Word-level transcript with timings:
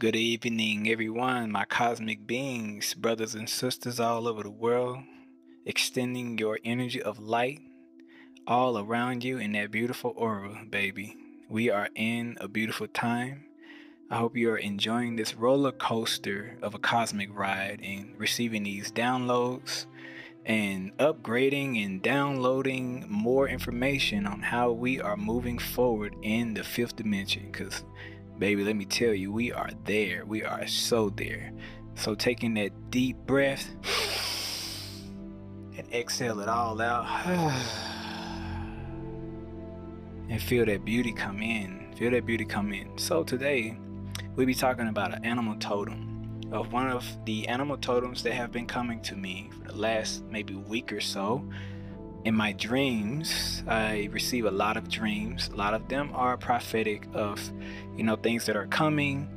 Good 0.00 0.16
evening, 0.16 0.90
everyone, 0.90 1.52
my 1.52 1.66
cosmic 1.66 2.26
beings, 2.26 2.94
brothers 2.94 3.34
and 3.34 3.46
sisters 3.46 4.00
all 4.00 4.26
over 4.26 4.42
the 4.42 4.50
world, 4.50 5.00
extending 5.66 6.38
your 6.38 6.58
energy 6.64 7.02
of 7.02 7.18
light 7.18 7.60
all 8.46 8.78
around 8.78 9.24
you 9.24 9.36
in 9.36 9.52
that 9.52 9.70
beautiful 9.70 10.14
aura, 10.16 10.64
baby. 10.70 11.18
We 11.50 11.68
are 11.68 11.90
in 11.94 12.38
a 12.40 12.48
beautiful 12.48 12.86
time. 12.86 13.44
I 14.10 14.16
hope 14.16 14.38
you 14.38 14.50
are 14.52 14.56
enjoying 14.56 15.16
this 15.16 15.34
roller 15.34 15.70
coaster 15.70 16.56
of 16.62 16.74
a 16.74 16.78
cosmic 16.78 17.28
ride 17.36 17.80
and 17.84 18.18
receiving 18.18 18.62
these 18.62 18.90
downloads 18.90 19.84
and 20.46 20.96
upgrading 20.96 21.84
and 21.84 22.00
downloading 22.00 23.04
more 23.06 23.46
information 23.46 24.26
on 24.26 24.40
how 24.40 24.72
we 24.72 24.98
are 24.98 25.18
moving 25.18 25.58
forward 25.58 26.16
in 26.22 26.54
the 26.54 26.64
fifth 26.64 26.96
dimension 26.96 27.50
because 27.52 27.84
Baby, 28.40 28.64
let 28.64 28.74
me 28.74 28.86
tell 28.86 29.12
you, 29.12 29.30
we 29.30 29.52
are 29.52 29.68
there. 29.84 30.24
We 30.24 30.42
are 30.42 30.66
so 30.66 31.10
there. 31.10 31.52
So, 31.94 32.14
taking 32.14 32.54
that 32.54 32.90
deep 32.90 33.18
breath 33.26 33.68
and 35.76 35.86
exhale 35.92 36.40
it 36.40 36.48
all 36.48 36.80
out. 36.80 37.04
and 40.30 40.40
feel 40.40 40.64
that 40.64 40.86
beauty 40.86 41.12
come 41.12 41.42
in. 41.42 41.94
Feel 41.98 42.12
that 42.12 42.24
beauty 42.24 42.46
come 42.46 42.72
in. 42.72 42.96
So, 42.96 43.22
today 43.24 43.76
we'll 44.36 44.46
be 44.46 44.54
talking 44.54 44.88
about 44.88 45.14
an 45.14 45.22
animal 45.22 45.56
totem 45.56 46.40
of 46.50 46.72
one 46.72 46.88
of 46.88 47.04
the 47.26 47.46
animal 47.46 47.76
totems 47.76 48.22
that 48.22 48.32
have 48.32 48.50
been 48.50 48.66
coming 48.66 49.02
to 49.02 49.16
me 49.16 49.50
for 49.58 49.68
the 49.68 49.76
last 49.76 50.24
maybe 50.30 50.54
week 50.54 50.94
or 50.94 51.00
so 51.00 51.46
in 52.24 52.34
my 52.34 52.52
dreams, 52.52 53.62
I 53.66 54.08
receive 54.12 54.44
a 54.44 54.50
lot 54.50 54.76
of 54.76 54.88
dreams. 54.88 55.48
A 55.52 55.56
lot 55.56 55.72
of 55.72 55.88
them 55.88 56.10
are 56.14 56.36
prophetic 56.36 57.06
of, 57.14 57.40
you 57.96 58.04
know, 58.04 58.16
things 58.16 58.44
that 58.46 58.56
are 58.56 58.66
coming, 58.66 59.28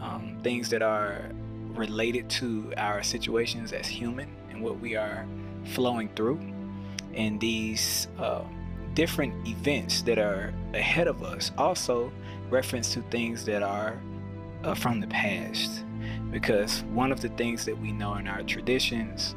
um, 0.00 0.38
things 0.42 0.70
that 0.70 0.82
are 0.82 1.30
related 1.74 2.30
to 2.30 2.72
our 2.76 3.02
situations 3.02 3.72
as 3.72 3.86
human 3.86 4.34
and 4.50 4.62
what 4.62 4.80
we 4.80 4.96
are 4.96 5.26
flowing 5.66 6.08
through. 6.16 6.40
And 7.14 7.38
these 7.40 8.08
uh, 8.18 8.42
different 8.94 9.46
events 9.46 10.02
that 10.02 10.18
are 10.18 10.54
ahead 10.72 11.08
of 11.08 11.22
us 11.22 11.52
also 11.58 12.10
reference 12.48 12.94
to 12.94 13.02
things 13.10 13.44
that 13.44 13.62
are 13.62 14.00
uh, 14.64 14.74
from 14.74 15.00
the 15.00 15.06
past. 15.08 15.84
Because 16.30 16.84
one 16.84 17.12
of 17.12 17.20
the 17.20 17.28
things 17.30 17.66
that 17.66 17.78
we 17.78 17.92
know 17.92 18.14
in 18.14 18.26
our 18.26 18.42
traditions 18.44 19.34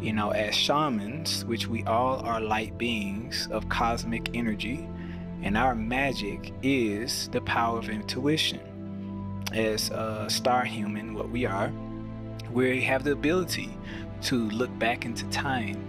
you 0.00 0.12
know, 0.12 0.30
as 0.30 0.54
shamans, 0.54 1.44
which 1.44 1.66
we 1.66 1.84
all 1.84 2.20
are 2.20 2.40
light 2.40 2.78
beings 2.78 3.48
of 3.50 3.68
cosmic 3.68 4.30
energy, 4.34 4.88
and 5.42 5.56
our 5.56 5.74
magic 5.74 6.52
is 6.62 7.28
the 7.28 7.40
power 7.40 7.78
of 7.78 7.88
intuition. 7.88 8.60
As 9.52 9.90
a 9.90 10.26
star 10.28 10.64
human, 10.64 11.14
what 11.14 11.30
we 11.30 11.46
are, 11.46 11.72
we 12.52 12.80
have 12.82 13.04
the 13.04 13.12
ability 13.12 13.76
to 14.22 14.48
look 14.50 14.76
back 14.78 15.04
into 15.04 15.26
time 15.30 15.84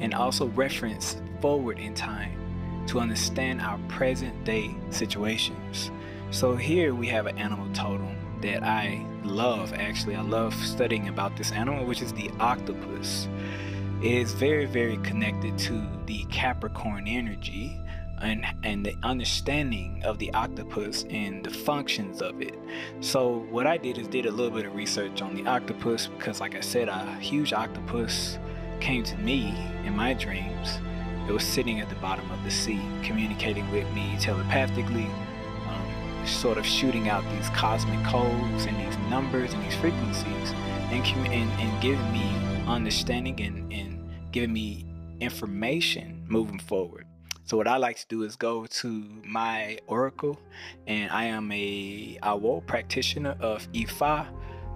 and 0.00 0.14
also 0.14 0.46
reference 0.48 1.16
forward 1.40 1.78
in 1.78 1.94
time 1.94 2.32
to 2.86 3.00
understand 3.00 3.60
our 3.60 3.78
present 3.88 4.44
day 4.44 4.74
situations. 4.90 5.90
So 6.30 6.56
here 6.56 6.94
we 6.94 7.06
have 7.08 7.26
an 7.26 7.38
animal 7.38 7.68
totem 7.72 8.15
that 8.42 8.62
I 8.62 9.04
love 9.24 9.72
actually. 9.72 10.16
I 10.16 10.22
love 10.22 10.54
studying 10.54 11.08
about 11.08 11.36
this 11.36 11.52
animal, 11.52 11.84
which 11.84 12.02
is 12.02 12.12
the 12.12 12.30
octopus. 12.40 13.28
It 14.02 14.12
is 14.12 14.32
very, 14.32 14.66
very 14.66 14.98
connected 14.98 15.56
to 15.58 15.86
the 16.06 16.24
Capricorn 16.26 17.08
energy 17.08 17.80
and, 18.20 18.46
and 18.62 18.84
the 18.84 18.96
understanding 19.02 20.02
of 20.04 20.18
the 20.18 20.32
octopus 20.32 21.04
and 21.10 21.44
the 21.44 21.50
functions 21.50 22.22
of 22.22 22.40
it. 22.40 22.58
So 23.00 23.46
what 23.50 23.66
I 23.66 23.76
did 23.76 23.98
is 23.98 24.08
did 24.08 24.26
a 24.26 24.30
little 24.30 24.56
bit 24.56 24.66
of 24.66 24.74
research 24.74 25.22
on 25.22 25.34
the 25.34 25.46
octopus 25.46 26.06
because 26.06 26.40
like 26.40 26.54
I 26.54 26.60
said, 26.60 26.88
a 26.88 27.14
huge 27.16 27.52
octopus 27.52 28.38
came 28.80 29.02
to 29.04 29.16
me 29.18 29.54
in 29.84 29.96
my 29.96 30.14
dreams. 30.14 30.78
It 31.28 31.32
was 31.32 31.44
sitting 31.44 31.80
at 31.80 31.88
the 31.88 31.96
bottom 31.96 32.30
of 32.30 32.42
the 32.44 32.50
sea, 32.50 32.80
communicating 33.02 33.70
with 33.72 33.90
me 33.92 34.16
telepathically 34.20 35.08
sort 36.26 36.58
of 36.58 36.66
shooting 36.66 37.08
out 37.08 37.24
these 37.30 37.48
cosmic 37.50 38.02
codes 38.04 38.66
and 38.66 38.76
these 38.78 38.98
numbers 39.10 39.52
and 39.52 39.64
these 39.64 39.76
frequencies 39.76 40.52
and, 40.90 41.04
and, 41.26 41.50
and 41.60 41.82
giving 41.82 42.12
me 42.12 42.30
understanding 42.66 43.40
and, 43.40 43.72
and 43.72 44.08
giving 44.32 44.52
me 44.52 44.84
information 45.20 46.24
moving 46.28 46.58
forward. 46.58 47.06
So 47.44 47.56
what 47.56 47.68
I 47.68 47.76
like 47.76 47.96
to 47.98 48.06
do 48.08 48.24
is 48.24 48.34
go 48.34 48.66
to 48.66 49.04
my 49.24 49.78
oracle, 49.86 50.36
and 50.88 51.10
I 51.12 51.26
am 51.26 51.52
a 51.52 52.18
Awo 52.22 52.66
practitioner 52.66 53.36
of 53.38 53.70
Ifa. 53.72 54.26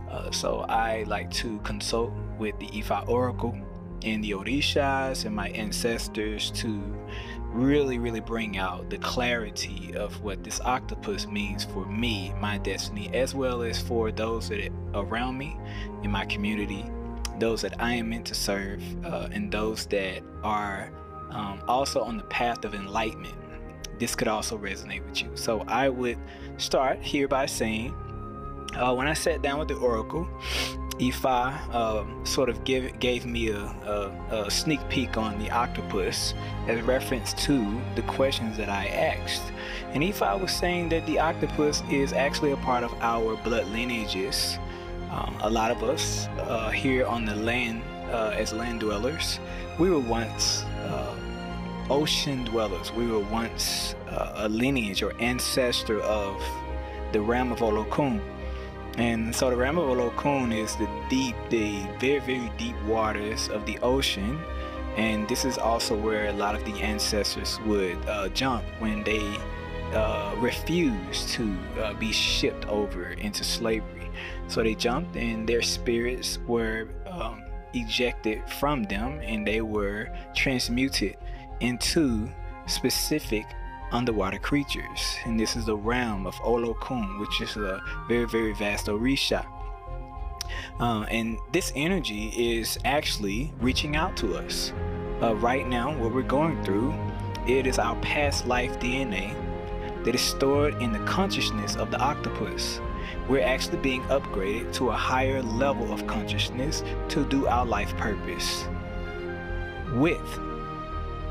Uh, 0.08 0.30
so 0.30 0.60
I 0.68 1.02
like 1.08 1.32
to 1.32 1.58
consult 1.60 2.12
with 2.38 2.56
the 2.60 2.68
Ifa 2.68 3.08
oracle 3.08 3.58
and 4.02 4.22
the 4.24 4.30
Orishas 4.32 5.24
and 5.24 5.34
my 5.34 5.48
ancestors 5.50 6.50
to 6.52 6.82
really, 7.52 7.98
really 7.98 8.20
bring 8.20 8.58
out 8.58 8.88
the 8.90 8.98
clarity 8.98 9.92
of 9.96 10.22
what 10.22 10.44
this 10.44 10.60
octopus 10.60 11.26
means 11.26 11.64
for 11.64 11.84
me, 11.86 12.32
my 12.40 12.58
destiny, 12.58 13.10
as 13.12 13.34
well 13.34 13.62
as 13.62 13.80
for 13.80 14.12
those 14.12 14.48
that 14.48 14.70
are 14.94 15.04
around 15.04 15.36
me 15.36 15.56
in 16.02 16.10
my 16.10 16.24
community, 16.26 16.84
those 17.38 17.62
that 17.62 17.74
I 17.80 17.94
am 17.94 18.10
meant 18.10 18.26
to 18.26 18.34
serve, 18.34 18.82
uh, 19.04 19.28
and 19.32 19.50
those 19.50 19.86
that 19.86 20.22
are 20.42 20.92
um, 21.30 21.60
also 21.66 22.00
on 22.02 22.16
the 22.16 22.24
path 22.24 22.64
of 22.64 22.74
enlightenment. 22.74 23.34
This 23.98 24.14
could 24.14 24.28
also 24.28 24.56
resonate 24.56 25.04
with 25.06 25.20
you. 25.20 25.30
So 25.34 25.64
I 25.66 25.88
would 25.88 26.18
start 26.56 27.02
here 27.02 27.28
by 27.28 27.46
saying, 27.46 27.92
uh, 28.74 28.94
when 28.94 29.08
I 29.08 29.14
sat 29.14 29.42
down 29.42 29.58
with 29.58 29.68
the 29.68 29.74
oracle, 29.74 30.28
Ifa 31.00 31.74
um, 31.74 32.26
sort 32.26 32.50
of 32.50 32.62
give, 32.64 32.98
gave 33.00 33.24
me 33.24 33.48
a, 33.48 33.58
a, 33.58 34.44
a, 34.44 34.50
sneak 34.50 34.86
peek 34.90 35.16
on 35.16 35.38
the 35.38 35.50
octopus 35.50 36.34
as 36.68 36.82
reference 36.82 37.32
to 37.44 37.80
the 37.94 38.02
questions 38.02 38.58
that 38.58 38.68
I 38.68 38.88
asked. 38.88 39.42
And 39.94 40.02
Ifa 40.02 40.38
was 40.38 40.52
saying 40.52 40.90
that 40.90 41.06
the 41.06 41.18
octopus 41.18 41.82
is 41.90 42.12
actually 42.12 42.52
a 42.52 42.58
part 42.58 42.84
of 42.84 42.92
our 43.00 43.36
blood 43.36 43.66
lineages. 43.68 44.58
Um, 45.10 45.34
a 45.40 45.48
lot 45.48 45.70
of 45.70 45.82
us 45.82 46.28
uh, 46.38 46.68
here 46.68 47.06
on 47.06 47.24
the 47.24 47.34
land 47.34 47.82
uh, 48.10 48.34
as 48.36 48.52
land 48.52 48.80
dwellers, 48.80 49.40
we 49.78 49.88
were 49.88 50.00
once 50.00 50.64
uh, 50.84 51.16
ocean 51.88 52.44
dwellers. 52.44 52.92
We 52.92 53.06
were 53.06 53.20
once 53.20 53.94
uh, 54.06 54.32
a 54.36 54.48
lineage 54.50 55.02
or 55.02 55.14
ancestor 55.18 56.00
of 56.02 56.42
the 57.12 57.22
Ram 57.22 57.52
of 57.52 57.60
Olokun 57.60 58.20
and 58.98 59.34
so 59.34 59.50
the 59.50 59.56
Ram 59.56 59.78
of 59.78 59.88
Olokun 59.88 60.54
is 60.56 60.76
the 60.76 60.88
deep, 61.08 61.36
the 61.48 61.86
very, 61.98 62.18
very 62.20 62.52
deep 62.58 62.80
waters 62.84 63.48
of 63.48 63.64
the 63.66 63.78
ocean. 63.78 64.40
And 64.96 65.28
this 65.28 65.44
is 65.44 65.56
also 65.56 65.96
where 65.96 66.26
a 66.26 66.32
lot 66.32 66.54
of 66.54 66.64
the 66.64 66.74
ancestors 66.82 67.58
would 67.66 67.96
uh, 68.08 68.28
jump 68.30 68.64
when 68.80 69.04
they 69.04 69.36
uh, 69.94 70.34
refused 70.38 71.28
to 71.30 71.56
uh, 71.80 71.94
be 71.94 72.12
shipped 72.12 72.66
over 72.66 73.12
into 73.12 73.44
slavery. 73.44 74.10
So 74.48 74.62
they 74.62 74.74
jumped, 74.74 75.16
and 75.16 75.48
their 75.48 75.62
spirits 75.62 76.38
were 76.46 76.88
um, 77.06 77.44
ejected 77.72 78.42
from 78.58 78.82
them, 78.84 79.20
and 79.22 79.46
they 79.46 79.60
were 79.60 80.10
transmuted 80.34 81.16
into 81.60 82.28
specific 82.66 83.46
underwater 83.92 84.38
creatures. 84.38 85.16
And 85.24 85.38
this 85.38 85.56
is 85.56 85.66
the 85.66 85.76
realm 85.76 86.26
of 86.26 86.34
Olokun, 86.36 87.18
which 87.20 87.40
is 87.40 87.56
a 87.56 87.82
very, 88.08 88.26
very 88.26 88.52
vast 88.52 88.86
Orisha. 88.86 89.46
Uh, 90.78 91.02
and 91.10 91.38
this 91.52 91.72
energy 91.76 92.28
is 92.36 92.78
actually 92.84 93.52
reaching 93.60 93.96
out 93.96 94.16
to 94.16 94.36
us. 94.36 94.72
Uh, 95.22 95.34
right 95.36 95.68
now, 95.68 95.96
what 95.98 96.14
we're 96.14 96.22
going 96.22 96.62
through, 96.64 96.94
it 97.46 97.66
is 97.66 97.78
our 97.78 97.96
past 97.96 98.46
life 98.46 98.78
DNA 98.80 99.34
that 100.04 100.14
is 100.14 100.20
stored 100.20 100.80
in 100.80 100.92
the 100.92 100.98
consciousness 101.00 101.76
of 101.76 101.90
the 101.90 101.98
octopus. 101.98 102.80
We're 103.28 103.44
actually 103.44 103.78
being 103.78 104.02
upgraded 104.04 104.72
to 104.74 104.90
a 104.90 104.96
higher 104.96 105.42
level 105.42 105.92
of 105.92 106.06
consciousness 106.06 106.82
to 107.10 107.24
do 107.24 107.46
our 107.46 107.66
life 107.66 107.94
purpose 107.96 108.66
with 109.94 110.38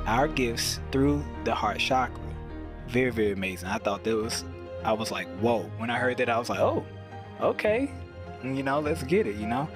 our 0.05 0.27
gifts 0.27 0.79
through 0.91 1.23
the 1.45 1.53
heart 1.53 1.79
chakra 1.79 2.28
very 2.89 3.11
very 3.11 3.31
amazing. 3.31 3.69
I 3.69 3.77
thought 3.77 4.03
that 4.03 4.15
was 4.15 4.43
I 4.83 4.93
was 4.93 5.11
like 5.11 5.27
whoa. 5.39 5.63
When 5.77 5.89
I 5.89 5.97
heard 5.97 6.17
that 6.17 6.29
I 6.29 6.37
was 6.37 6.49
like 6.49 6.59
oh 6.59 6.85
okay. 7.41 7.91
You 8.43 8.63
know 8.63 8.79
let's 8.79 9.03
get 9.03 9.27
it 9.27 9.35
you 9.35 9.47
know? 9.47 9.67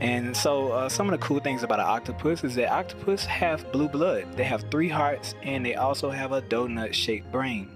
And 0.00 0.36
so 0.36 0.72
uh, 0.72 0.88
some 0.88 1.08
of 1.08 1.18
the 1.18 1.24
cool 1.24 1.40
things 1.40 1.62
about 1.62 1.80
an 1.80 1.86
octopus 1.86 2.44
is 2.44 2.54
that 2.56 2.70
octopus 2.70 3.24
have 3.24 3.70
blue 3.72 3.88
blood. 3.88 4.36
They 4.36 4.44
have 4.44 4.64
three 4.70 4.88
hearts 4.88 5.34
and 5.42 5.64
they 5.64 5.74
also 5.74 6.10
have 6.10 6.32
a 6.32 6.42
donut 6.42 6.94
shaped 6.94 7.30
brain. 7.32 7.68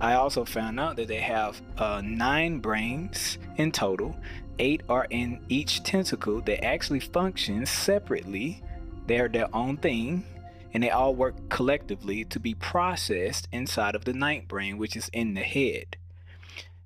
I 0.00 0.14
also 0.14 0.44
found 0.44 0.80
out 0.80 0.96
that 0.96 1.08
they 1.08 1.20
have 1.20 1.60
uh, 1.76 2.00
nine 2.02 2.58
brains 2.58 3.38
in 3.56 3.70
total. 3.70 4.16
Eight 4.58 4.82
are 4.88 5.06
in 5.10 5.40
each 5.48 5.82
tentacle. 5.82 6.40
That 6.40 6.64
actually 6.64 7.00
function 7.00 7.66
separately. 7.66 8.62
They're 9.06 9.28
their 9.28 9.54
own 9.54 9.76
thing 9.76 10.24
and 10.72 10.82
they 10.82 10.90
all 10.90 11.14
work 11.14 11.48
collectively 11.48 12.24
to 12.26 12.40
be 12.40 12.54
processed 12.54 13.48
inside 13.52 13.94
of 13.94 14.04
the 14.04 14.12
night 14.12 14.48
brain, 14.48 14.78
which 14.78 14.96
is 14.96 15.08
in 15.12 15.34
the 15.34 15.42
head. 15.42 15.96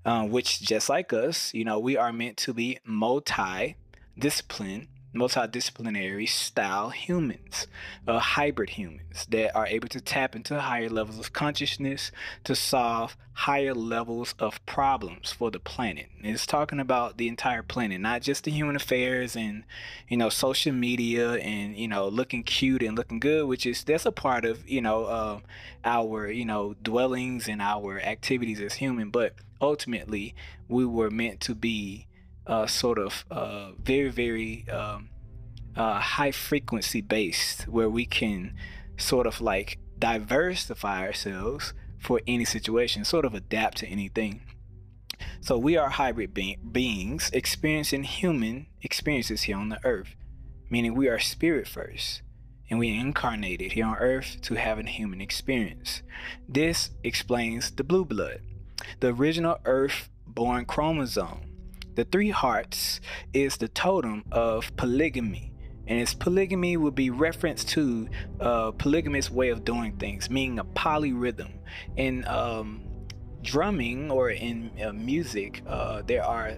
uh, 0.04 0.26
which 0.26 0.60
just 0.60 0.88
like 0.88 1.12
us, 1.12 1.52
you 1.54 1.64
know, 1.64 1.78
we 1.78 1.96
are 1.96 2.12
meant 2.12 2.36
to 2.36 2.52
be 2.52 2.78
multi-disciplined 2.84 4.88
multidisciplinary 5.14 6.28
style 6.28 6.90
humans, 6.90 7.66
uh, 8.06 8.18
hybrid 8.18 8.70
humans 8.70 9.26
that 9.30 9.54
are 9.54 9.66
able 9.66 9.88
to 9.88 10.00
tap 10.00 10.34
into 10.34 10.60
higher 10.60 10.88
levels 10.88 11.18
of 11.18 11.32
consciousness 11.32 12.10
to 12.42 12.54
solve 12.56 13.16
higher 13.34 13.74
levels 13.74 14.34
of 14.38 14.64
problems 14.66 15.32
for 15.32 15.50
the 15.50 15.58
planet. 15.58 16.06
It's 16.22 16.46
talking 16.46 16.80
about 16.80 17.16
the 17.16 17.28
entire 17.28 17.62
planet, 17.62 18.00
not 18.00 18.22
just 18.22 18.44
the 18.44 18.50
human 18.50 18.76
affairs 18.76 19.36
and 19.36 19.64
you 20.08 20.16
know 20.16 20.28
social 20.28 20.72
media 20.72 21.34
and 21.34 21.76
you 21.76 21.88
know 21.88 22.08
looking 22.08 22.42
cute 22.42 22.82
and 22.82 22.96
looking 22.96 23.20
good, 23.20 23.46
which 23.46 23.66
is 23.66 23.84
that's 23.84 24.06
a 24.06 24.12
part 24.12 24.44
of 24.44 24.68
you 24.68 24.80
know 24.80 25.04
uh, 25.04 25.40
our 25.84 26.30
you 26.30 26.44
know 26.44 26.74
dwellings 26.82 27.48
and 27.48 27.62
our 27.62 28.00
activities 28.00 28.60
as 28.60 28.74
human, 28.74 29.10
but 29.10 29.34
ultimately 29.60 30.34
we 30.68 30.84
were 30.84 31.10
meant 31.10 31.40
to 31.40 31.54
be 31.54 32.06
uh, 32.46 32.66
sort 32.66 32.98
of 32.98 33.24
uh, 33.30 33.72
very, 33.82 34.10
very 34.10 34.68
um, 34.68 35.08
uh, 35.76 36.00
high 36.00 36.32
frequency 36.32 37.00
based, 37.00 37.62
where 37.68 37.90
we 37.90 38.06
can 38.06 38.54
sort 38.96 39.26
of 39.26 39.40
like 39.40 39.78
diversify 39.98 41.06
ourselves 41.06 41.74
for 41.98 42.20
any 42.26 42.44
situation, 42.44 43.04
sort 43.04 43.24
of 43.24 43.34
adapt 43.34 43.78
to 43.78 43.86
anything. 43.86 44.42
So 45.40 45.56
we 45.58 45.76
are 45.76 45.88
hybrid 45.88 46.34
be- 46.34 46.58
beings 46.70 47.30
experiencing 47.32 48.04
human 48.04 48.66
experiences 48.82 49.42
here 49.42 49.56
on 49.56 49.70
the 49.70 49.84
earth, 49.84 50.14
meaning 50.68 50.94
we 50.94 51.08
are 51.08 51.18
spirit 51.18 51.66
first 51.66 52.22
and 52.70 52.78
we 52.78 52.96
incarnated 52.98 53.72
here 53.72 53.86
on 53.86 53.96
earth 53.96 54.38
to 54.42 54.54
have 54.54 54.78
a 54.78 54.82
human 54.88 55.20
experience. 55.20 56.02
This 56.48 56.90
explains 57.02 57.70
the 57.70 57.84
blue 57.84 58.04
blood, 58.04 58.40
the 59.00 59.08
original 59.08 59.58
earth 59.64 60.08
born 60.26 60.64
chromosome 60.64 61.40
the 61.94 62.04
three 62.04 62.30
hearts 62.30 63.00
is 63.32 63.56
the 63.56 63.68
totem 63.68 64.24
of 64.32 64.74
polygamy. 64.76 65.52
And 65.86 66.00
its 66.00 66.14
polygamy 66.14 66.76
would 66.76 66.94
be 66.94 67.10
reference 67.10 67.62
to 67.64 68.08
a 68.40 68.72
polygamous 68.72 69.30
way 69.30 69.50
of 69.50 69.64
doing 69.64 69.96
things, 69.98 70.30
meaning 70.30 70.58
a 70.58 70.64
polyrhythm. 70.64 71.52
In 71.96 72.26
um, 72.26 72.82
drumming 73.42 74.10
or 74.10 74.30
in 74.30 74.70
uh, 74.82 74.92
music, 74.92 75.62
uh, 75.66 76.02
there 76.06 76.24
are 76.24 76.56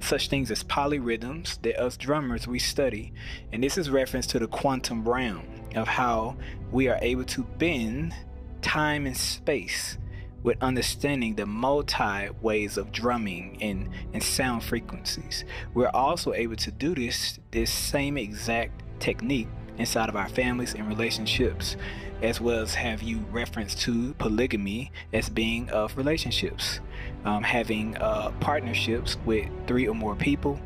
such 0.00 0.28
things 0.28 0.50
as 0.50 0.64
polyrhythms 0.64 1.60
that 1.62 1.80
us 1.80 1.96
drummers 1.96 2.46
we 2.46 2.58
study. 2.58 3.12
And 3.52 3.62
this 3.62 3.76
is 3.76 3.90
reference 3.90 4.26
to 4.28 4.38
the 4.38 4.48
quantum 4.48 5.06
realm 5.06 5.46
of 5.74 5.86
how 5.86 6.36
we 6.72 6.88
are 6.88 6.98
able 7.02 7.24
to 7.24 7.42
bend 7.58 8.14
time 8.62 9.06
and 9.06 9.16
space 9.16 9.98
with 10.44 10.62
understanding 10.62 11.34
the 11.34 11.46
multi 11.46 12.28
ways 12.40 12.76
of 12.76 12.92
drumming 12.92 13.58
and, 13.60 13.88
and 14.12 14.22
sound 14.22 14.62
frequencies. 14.62 15.44
We're 15.72 15.88
also 15.88 16.32
able 16.32 16.56
to 16.56 16.70
do 16.70 16.94
this 16.94 17.40
this 17.50 17.72
same 17.72 18.16
exact 18.16 18.84
technique 19.00 19.48
inside 19.78 20.08
of 20.08 20.14
our 20.14 20.28
families 20.28 20.74
and 20.74 20.86
relationships, 20.86 21.76
as 22.22 22.40
well 22.40 22.60
as 22.60 22.74
have 22.74 23.02
you 23.02 23.18
reference 23.32 23.74
to 23.74 24.14
polygamy 24.14 24.92
as 25.12 25.28
being 25.28 25.68
of 25.70 25.96
relationships, 25.96 26.80
um, 27.24 27.42
having 27.42 27.96
uh, 27.96 28.30
partnerships 28.40 29.16
with 29.24 29.48
three 29.66 29.88
or 29.88 29.94
more 29.94 30.14
people. 30.14 30.60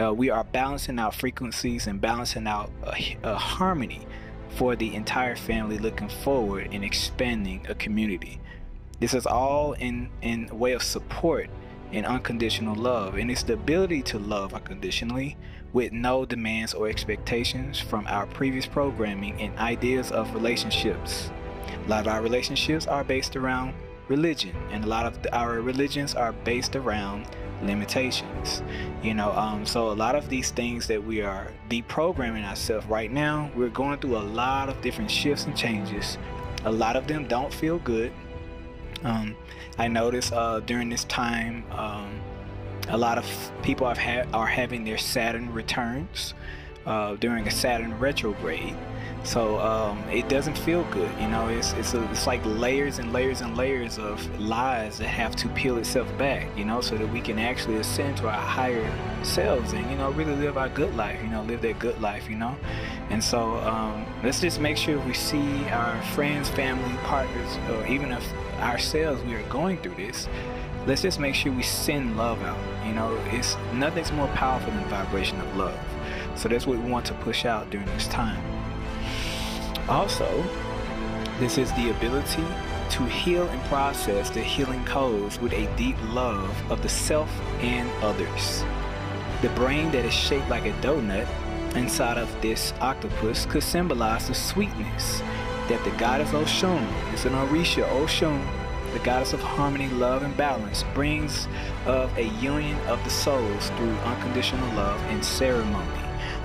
Uh, 0.00 0.12
we 0.12 0.30
are 0.30 0.44
balancing 0.44 0.98
out 0.98 1.14
frequencies 1.14 1.86
and 1.86 2.00
balancing 2.00 2.46
out 2.46 2.70
a, 2.82 3.36
harmony 3.36 4.06
for 4.56 4.74
the 4.74 4.94
entire 4.94 5.36
family 5.36 5.78
looking 5.78 6.08
forward 6.08 6.68
and 6.72 6.84
expanding 6.84 7.64
a 7.68 7.74
community. 7.74 8.40
This 9.00 9.14
is 9.14 9.26
all 9.26 9.72
in 9.72 10.08
in 10.22 10.46
way 10.56 10.72
of 10.72 10.82
support 10.82 11.50
and 11.92 12.06
unconditional 12.06 12.74
love, 12.74 13.16
and 13.16 13.30
it's 13.30 13.42
the 13.42 13.54
ability 13.54 14.02
to 14.02 14.18
love 14.18 14.54
unconditionally 14.54 15.36
with 15.72 15.92
no 15.92 16.24
demands 16.24 16.74
or 16.74 16.88
expectations 16.88 17.80
from 17.80 18.06
our 18.06 18.26
previous 18.26 18.66
programming 18.66 19.40
and 19.40 19.56
ideas 19.58 20.12
of 20.12 20.32
relationships. 20.34 21.30
A 21.86 21.88
lot 21.88 22.06
of 22.06 22.12
our 22.12 22.22
relationships 22.22 22.86
are 22.86 23.04
based 23.04 23.36
around 23.36 23.74
religion, 24.08 24.54
and 24.70 24.84
a 24.84 24.86
lot 24.86 25.06
of 25.06 25.18
our 25.32 25.60
religions 25.60 26.14
are 26.14 26.32
based 26.32 26.76
around 26.76 27.26
limitations. 27.62 28.62
You 29.02 29.14
know, 29.14 29.32
um, 29.32 29.66
so 29.66 29.90
a 29.90 29.94
lot 29.94 30.14
of 30.14 30.28
these 30.28 30.50
things 30.50 30.86
that 30.86 31.02
we 31.02 31.20
are 31.22 31.48
deprogramming 31.68 32.44
ourselves 32.44 32.86
right 32.86 33.10
now, 33.10 33.50
we're 33.56 33.68
going 33.68 33.98
through 33.98 34.16
a 34.16 34.26
lot 34.42 34.68
of 34.68 34.80
different 34.82 35.10
shifts 35.10 35.46
and 35.46 35.56
changes. 35.56 36.16
A 36.64 36.72
lot 36.72 36.96
of 36.96 37.06
them 37.06 37.26
don't 37.26 37.52
feel 37.52 37.78
good. 37.80 38.12
Um, 39.04 39.36
I 39.78 39.88
noticed 39.88 40.32
uh, 40.32 40.60
during 40.60 40.88
this 40.88 41.04
time, 41.04 41.64
um, 41.70 42.20
a 42.88 42.96
lot 42.96 43.18
of 43.18 43.52
people 43.62 43.86
had 43.92 44.28
are 44.34 44.46
having 44.46 44.84
their 44.84 44.98
Saturn 44.98 45.52
returns 45.52 46.34
uh, 46.86 47.14
during 47.16 47.46
a 47.46 47.50
Saturn 47.50 47.98
retrograde. 47.98 48.76
So 49.22 49.58
um, 49.58 50.04
it 50.10 50.28
doesn't 50.28 50.58
feel 50.58 50.84
good, 50.90 51.10
you 51.18 51.28
know. 51.28 51.48
It's 51.48 51.72
it's, 51.74 51.94
a, 51.94 52.10
it's 52.10 52.26
like 52.26 52.44
layers 52.44 52.98
and 52.98 53.10
layers 53.10 53.40
and 53.40 53.56
layers 53.56 53.98
of 53.98 54.38
lies 54.38 54.98
that 54.98 55.06
have 55.06 55.34
to 55.36 55.48
peel 55.48 55.78
itself 55.78 56.06
back, 56.18 56.46
you 56.58 56.66
know, 56.66 56.82
so 56.82 56.98
that 56.98 57.08
we 57.08 57.22
can 57.22 57.38
actually 57.38 57.76
ascend 57.76 58.18
to 58.18 58.28
our 58.28 58.32
higher 58.38 58.92
selves 59.24 59.72
and 59.72 59.90
you 59.90 59.96
know 59.96 60.10
really 60.10 60.36
live 60.36 60.58
our 60.58 60.68
good 60.68 60.94
life, 60.94 61.18
you 61.22 61.30
know, 61.30 61.42
live 61.44 61.62
that 61.62 61.78
good 61.78 61.98
life, 62.02 62.28
you 62.28 62.36
know. 62.36 62.54
And 63.10 63.22
so 63.22 63.58
um, 63.58 64.06
let's 64.22 64.40
just 64.40 64.60
make 64.60 64.76
sure 64.76 64.98
we 65.00 65.14
see 65.14 65.64
our 65.68 66.00
friends, 66.14 66.48
family, 66.48 66.96
partners, 67.04 67.58
or 67.70 67.86
even 67.86 68.12
if 68.12 68.32
ourselves 68.60 69.22
we 69.24 69.34
are 69.34 69.42
going 69.44 69.76
through 69.78 69.94
this 69.96 70.28
let's 70.86 71.02
just 71.02 71.18
make 71.18 71.34
sure 71.34 71.52
we 71.52 71.62
send 71.62 72.16
love 72.16 72.42
out. 72.42 72.58
You 72.86 72.92
know 72.92 73.18
it's 73.26 73.56
nothing's 73.72 74.12
more 74.12 74.28
powerful 74.28 74.70
than 74.70 74.82
the 74.82 74.88
vibration 74.88 75.40
of 75.40 75.56
love. 75.56 75.78
So 76.36 76.48
that's 76.48 76.66
what 76.66 76.78
we 76.78 76.90
want 76.90 77.06
to 77.06 77.14
push 77.14 77.44
out 77.44 77.70
during 77.70 77.86
this 77.86 78.06
time. 78.08 78.42
Also 79.88 80.44
this 81.38 81.58
is 81.58 81.72
the 81.72 81.90
ability 81.90 82.44
to 82.90 83.02
heal 83.06 83.48
and 83.48 83.60
process 83.62 84.30
the 84.30 84.40
healing 84.40 84.84
codes 84.84 85.40
with 85.40 85.52
a 85.52 85.74
deep 85.76 85.96
love 86.10 86.70
of 86.70 86.82
the 86.82 86.88
self 86.88 87.30
and 87.60 87.90
others. 88.04 88.62
The 89.42 89.48
brain 89.50 89.90
that 89.92 90.04
is 90.04 90.14
shaped 90.14 90.48
like 90.48 90.64
a 90.64 90.72
donut 90.74 91.26
inside 91.74 92.18
of 92.18 92.30
this 92.40 92.72
octopus 92.80 93.46
could 93.46 93.62
symbolize 93.62 94.28
the 94.28 94.34
sweetness 94.34 95.20
that 95.68 95.82
the 95.84 95.90
goddess 95.92 96.30
Oshun, 96.30 97.14
is 97.14 97.24
an 97.24 97.32
Orisha 97.32 97.88
Oshun, 97.88 98.46
the 98.92 98.98
goddess 99.00 99.32
of 99.32 99.40
harmony, 99.40 99.88
love, 99.88 100.22
and 100.22 100.36
balance, 100.36 100.84
brings 100.94 101.48
of 101.86 102.16
a 102.16 102.24
union 102.40 102.78
of 102.86 103.02
the 103.04 103.10
souls 103.10 103.70
through 103.70 103.94
unconditional 103.96 104.68
love 104.74 105.00
and 105.04 105.24
ceremony. 105.24 106.00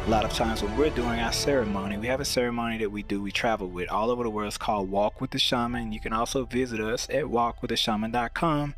A 0.06 0.10
lot 0.10 0.26
of 0.26 0.34
times 0.34 0.64
when 0.64 0.76
we're 0.76 0.90
doing 0.90 1.20
our 1.20 1.34
ceremony, 1.34 1.98
we 1.98 2.08
have 2.08 2.22
a 2.22 2.26
ceremony 2.26 2.78
that 2.80 2.90
we 2.90 3.04
do, 3.04 3.22
we 3.22 3.32
travel 3.32 3.68
with 3.68 3.90
all 3.90 4.10
over 4.10 4.24
the 4.24 4.30
world. 4.30 4.48
It's 4.48 4.58
called 4.58 4.90
Walk 4.90 5.22
with 5.22 5.32
the 5.32 5.38
Shaman. 5.38 5.92
You 5.92 6.00
can 6.00 6.14
also 6.14 6.46
visit 6.46 6.80
us 6.80 7.08
at 7.10 7.26
walkwiththeshaman.com. 7.26 8.76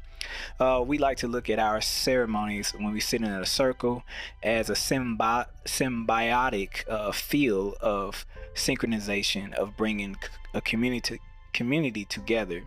Uh, 0.60 0.84
we 0.86 0.98
like 0.98 1.18
to 1.18 1.28
look 1.28 1.50
at 1.50 1.60
our 1.60 1.82
ceremonies 1.82 2.72
when 2.72 2.94
we 2.94 3.00
sit 3.00 3.22
in 3.22 3.28
a 3.28 3.46
circle 3.46 4.04
as 4.44 4.70
a 4.70 4.74
symbi- 4.74 5.48
symbiotic 5.66 6.88
uh, 6.90 7.12
field 7.12 7.76
of 7.82 8.26
synchronization 8.56 9.54
of 9.54 9.76
bringing 9.78 10.16
a 10.54 10.62
community 10.62 11.20
community 11.54 12.06
together 12.06 12.64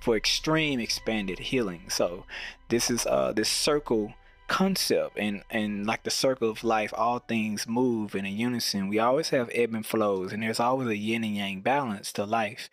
for 0.00 0.16
extreme 0.16 0.78
expanded 0.78 1.38
healing. 1.38 1.88
So 1.88 2.24
this 2.68 2.90
is 2.90 3.06
uh, 3.06 3.32
this 3.32 3.48
circle 3.48 4.14
concept 4.48 5.18
and 5.18 5.42
and 5.50 5.86
like 5.86 6.04
the 6.04 6.10
circle 6.10 6.48
of 6.48 6.62
life 6.62 6.94
all 6.96 7.18
things 7.18 7.66
move 7.66 8.14
in 8.14 8.24
a 8.24 8.28
unison 8.28 8.86
we 8.86 8.96
always 8.96 9.30
have 9.30 9.50
ebb 9.52 9.74
and 9.74 9.84
flows 9.84 10.32
and 10.32 10.40
there's 10.40 10.60
always 10.60 10.86
a 10.86 10.96
yin 10.96 11.24
and 11.24 11.34
yang 11.34 11.60
balance 11.60 12.12
to 12.12 12.24
life 12.24 12.70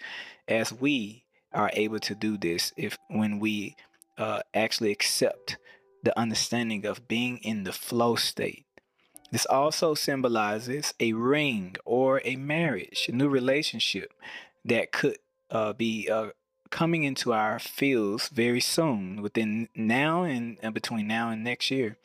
as 0.48 0.72
we 0.72 1.24
are 1.52 1.72
able 1.74 2.00
to 2.00 2.14
do 2.14 2.38
this 2.38 2.74
if 2.78 2.98
when 3.10 3.40
we 3.40 3.76
uh, 4.18 4.42
actually 4.54 4.92
accept 4.92 5.58
the 6.04 6.18
understanding 6.20 6.86
of 6.86 7.08
being 7.08 7.38
in 7.40 7.64
the 7.64 7.72
flow 7.72 8.16
state. 8.16 8.66
This 9.32 9.46
also 9.46 9.96
symbolizes 9.96 10.94
a 11.00 11.14
ring 11.14 11.76
or 11.86 12.22
a 12.24 12.36
marriage, 12.36 13.08
a 13.10 13.12
new 13.12 13.30
relationship 13.30 14.14
that 14.64 14.92
could 14.92 15.18
uh, 15.50 15.74
be 15.74 16.08
uh, 16.10 16.28
coming 16.70 17.04
into 17.04 17.34
our 17.34 17.58
fields 17.60 18.30
very 18.30 18.60
soon, 18.60 19.22
within 19.22 19.70
now 19.76 20.24
and, 20.24 20.58
and 20.62 20.74
between 20.74 21.08
now 21.08 21.30
and 21.30 21.44
next 21.44 21.72
year 21.72 21.98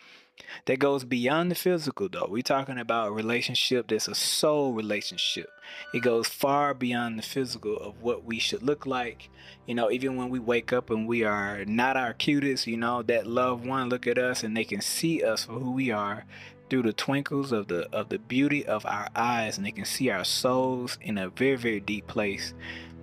that 0.66 0.78
goes 0.78 1.04
beyond 1.04 1.50
the 1.50 1.54
physical 1.54 2.08
though. 2.08 2.26
We're 2.28 2.42
talking 2.42 2.78
about 2.78 3.08
a 3.08 3.12
relationship 3.12 3.88
that's 3.88 4.08
a 4.08 4.14
soul 4.14 4.72
relationship. 4.72 5.50
It 5.92 6.00
goes 6.00 6.28
far 6.28 6.74
beyond 6.74 7.18
the 7.18 7.22
physical 7.22 7.76
of 7.76 8.02
what 8.02 8.24
we 8.24 8.38
should 8.38 8.62
look 8.62 8.86
like. 8.86 9.30
You 9.66 9.74
know 9.74 9.90
even 9.90 10.16
when 10.16 10.30
we 10.30 10.38
wake 10.38 10.72
up 10.72 10.90
and 10.90 11.06
we 11.06 11.24
are 11.24 11.64
not 11.64 11.96
our 11.96 12.12
cutest 12.12 12.66
you 12.66 12.76
know 12.76 13.02
that 13.02 13.26
loved 13.26 13.66
one 13.66 13.88
look 13.88 14.06
at 14.06 14.18
us 14.18 14.42
and 14.42 14.56
they 14.56 14.64
can 14.64 14.80
see 14.80 15.22
us 15.22 15.44
for 15.44 15.52
who 15.52 15.72
we 15.72 15.90
are 15.90 16.24
through 16.70 16.82
the 16.82 16.92
twinkles 16.92 17.52
of 17.52 17.68
the 17.68 17.88
of 17.94 18.08
the 18.08 18.18
beauty 18.18 18.66
of 18.66 18.84
our 18.86 19.08
eyes 19.14 19.56
and 19.56 19.66
they 19.66 19.70
can 19.72 19.84
see 19.84 20.10
our 20.10 20.24
souls 20.24 20.98
in 21.00 21.18
a 21.18 21.28
very 21.30 21.56
very 21.56 21.80
deep 21.80 22.06
place. 22.06 22.54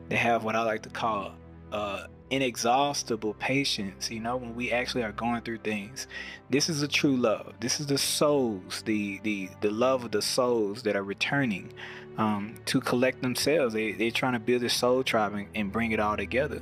They 0.10 0.18
have 0.18 0.44
what 0.44 0.56
i 0.56 0.64
like 0.64 0.84
to 0.84 0.90
call 0.90 1.34
uh, 1.72 2.08
inexhaustible 2.30 3.36
patience, 3.36 4.10
you 4.10 4.20
know, 4.20 4.38
when 4.38 4.56
we 4.56 4.72
actually 4.72 5.04
are 5.04 5.12
going 5.12 5.42
through 5.42 5.60
things. 5.60 6.08
This 6.50 6.70
is 6.70 6.82
a 6.82 6.88
true 6.88 7.16
love. 7.16 7.54
This 7.60 7.80
is 7.80 7.88
the 7.88 7.98
souls, 7.98 8.82
the 8.86 9.20
the 9.24 9.50
the 9.62 9.72
love 9.72 10.04
of 10.04 10.12
the 10.12 10.22
souls 10.22 10.84
that 10.84 10.96
are 10.96 11.04
returning 11.04 11.72
um, 12.18 12.56
to 12.66 12.82
collect 12.82 13.22
themselves. 13.22 13.74
They 13.74 13.92
they're 13.92 14.12
trying 14.12 14.34
to 14.34 14.40
build 14.40 14.64
a 14.64 14.70
soul 14.70 15.04
tribe 15.04 15.34
and, 15.34 15.48
and 15.56 15.72
bring 15.72 15.92
it 15.92 16.00
all 16.00 16.18
together. 16.18 16.62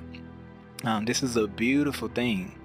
Um, 0.83 1.05
this 1.05 1.23
is 1.23 1.37
a 1.37 1.47
beautiful 1.47 2.09
thing. 2.09 2.59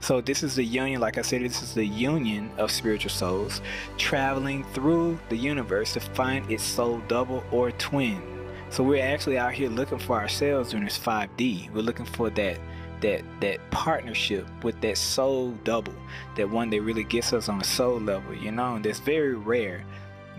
So 0.00 0.20
this 0.20 0.42
is 0.42 0.56
the 0.56 0.64
union, 0.64 1.00
like 1.00 1.18
I 1.18 1.22
said, 1.22 1.42
this 1.42 1.62
is 1.62 1.74
the 1.74 1.86
union 1.86 2.50
of 2.58 2.70
spiritual 2.70 3.10
souls 3.10 3.60
traveling 3.96 4.64
through 4.74 5.18
the 5.28 5.36
universe 5.36 5.92
to 5.94 6.00
find 6.00 6.50
its 6.50 6.62
soul 6.62 7.00
double 7.08 7.44
or 7.52 7.70
twin. 7.72 8.41
So 8.72 8.82
we're 8.82 9.04
actually 9.04 9.36
out 9.36 9.52
here 9.52 9.68
looking 9.68 9.98
for 9.98 10.18
ourselves 10.18 10.70
during 10.70 10.86
this 10.86 10.98
5D. 10.98 11.70
We're 11.74 11.82
looking 11.82 12.06
for 12.06 12.30
that 12.30 12.58
that 13.02 13.22
that 13.40 13.58
partnership 13.70 14.46
with 14.64 14.80
that 14.80 14.96
soul 14.96 15.50
double, 15.62 15.94
that 16.36 16.48
one 16.48 16.70
that 16.70 16.80
really 16.80 17.04
gets 17.04 17.34
us 17.34 17.50
on 17.50 17.60
a 17.60 17.64
soul 17.64 18.00
level, 18.00 18.34
you 18.34 18.50
know, 18.50 18.76
and 18.76 18.84
that's 18.84 18.98
very 18.98 19.34
rare 19.34 19.84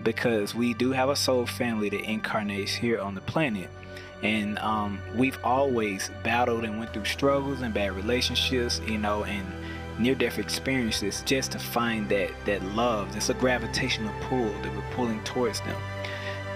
because 0.02 0.52
we 0.52 0.74
do 0.74 0.90
have 0.90 1.10
a 1.10 1.14
soul 1.14 1.46
family 1.46 1.88
that 1.90 2.00
incarnates 2.00 2.74
here 2.74 3.00
on 3.00 3.14
the 3.14 3.20
planet 3.20 3.70
and 4.24 4.58
um, 4.58 4.98
we've 5.14 5.38
always 5.44 6.10
battled 6.24 6.64
and 6.64 6.78
went 6.78 6.92
through 6.92 7.04
struggles 7.04 7.60
and 7.60 7.72
bad 7.72 7.94
relationships 7.94 8.80
you 8.86 8.98
know 8.98 9.24
and 9.24 9.46
near-death 9.98 10.38
experiences 10.38 11.22
just 11.24 11.52
to 11.52 11.58
find 11.58 12.08
that 12.08 12.30
that 12.44 12.62
love 12.74 13.14
it's 13.16 13.28
a 13.28 13.34
gravitational 13.34 14.12
pull 14.22 14.50
that 14.62 14.74
we're 14.74 14.94
pulling 14.94 15.22
towards 15.22 15.60
them 15.60 15.76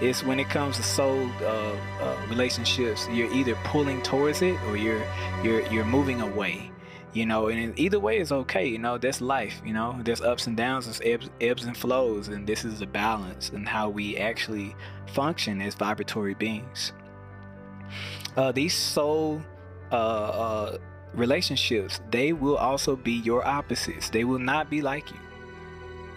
it's 0.00 0.22
when 0.22 0.38
it 0.38 0.48
comes 0.48 0.76
to 0.76 0.82
soul 0.82 1.28
uh, 1.42 1.76
uh, 2.00 2.16
relationships 2.28 3.06
you're 3.10 3.32
either 3.32 3.54
pulling 3.64 4.00
towards 4.02 4.42
it 4.42 4.60
or 4.68 4.76
you're 4.76 5.02
you're 5.42 5.60
you're 5.68 5.84
moving 5.84 6.20
away 6.20 6.70
you 7.12 7.26
know 7.26 7.48
and 7.48 7.78
either 7.78 7.98
way 7.98 8.18
is 8.18 8.30
okay 8.30 8.66
you 8.66 8.78
know 8.78 8.98
that's 8.98 9.20
life 9.20 9.60
you 9.64 9.72
know 9.72 9.98
there's 10.04 10.20
ups 10.20 10.46
and 10.46 10.56
downs 10.56 10.84
there's 10.84 11.00
ebbs, 11.02 11.30
ebbs 11.40 11.64
and 11.64 11.76
flows 11.76 12.28
and 12.28 12.46
this 12.46 12.64
is 12.64 12.80
the 12.80 12.86
balance 12.86 13.50
and 13.50 13.66
how 13.66 13.88
we 13.88 14.16
actually 14.18 14.74
function 15.06 15.60
as 15.60 15.74
vibratory 15.74 16.34
beings 16.34 16.92
uh, 18.36 18.52
these 18.52 18.74
soul 18.74 19.42
uh, 19.90 19.94
uh, 19.94 20.78
relationships, 21.14 22.00
they 22.10 22.32
will 22.32 22.56
also 22.56 22.96
be 22.96 23.12
your 23.12 23.44
opposites. 23.46 24.10
They 24.10 24.24
will 24.24 24.38
not 24.38 24.70
be 24.70 24.82
like 24.82 25.10
you. 25.10 25.18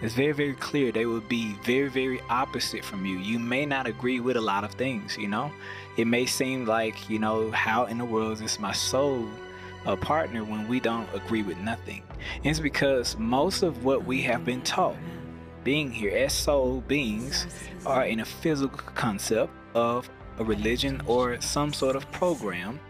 It's 0.02 0.14
very, 0.14 0.32
very 0.32 0.54
clear. 0.54 0.90
They 0.90 1.06
will 1.06 1.20
be 1.20 1.52
very, 1.62 1.88
very 1.88 2.20
opposite 2.28 2.84
from 2.84 3.06
you. 3.06 3.18
You 3.18 3.38
may 3.38 3.64
not 3.64 3.86
agree 3.86 4.18
with 4.18 4.36
a 4.36 4.40
lot 4.40 4.64
of 4.64 4.72
things, 4.72 5.16
you 5.16 5.28
know? 5.28 5.52
It 5.96 6.08
may 6.08 6.26
seem 6.26 6.66
like, 6.66 7.08
you 7.08 7.20
know, 7.20 7.52
how 7.52 7.84
in 7.84 7.98
the 7.98 8.04
world 8.04 8.42
is 8.42 8.58
my 8.58 8.72
soul 8.72 9.28
a 9.86 9.96
partner 9.96 10.42
when 10.42 10.66
we 10.66 10.80
don't 10.80 11.08
agree 11.14 11.44
with 11.44 11.56
nothing? 11.58 12.02
It's 12.42 12.58
because 12.58 13.16
most 13.16 13.62
of 13.62 13.84
what 13.84 14.04
we 14.04 14.20
have 14.22 14.44
been 14.44 14.62
taught 14.62 14.96
being 15.62 15.92
here 15.92 16.16
as 16.16 16.32
soul 16.32 16.80
beings 16.88 17.46
are 17.86 18.04
in 18.04 18.18
a 18.18 18.24
physical 18.24 18.78
concept 18.96 19.52
of 19.74 20.10
a 20.38 20.44
religion 20.44 21.00
or 21.06 21.40
some 21.40 21.72
sort 21.72 21.94
of 21.94 22.10
program 22.10 22.80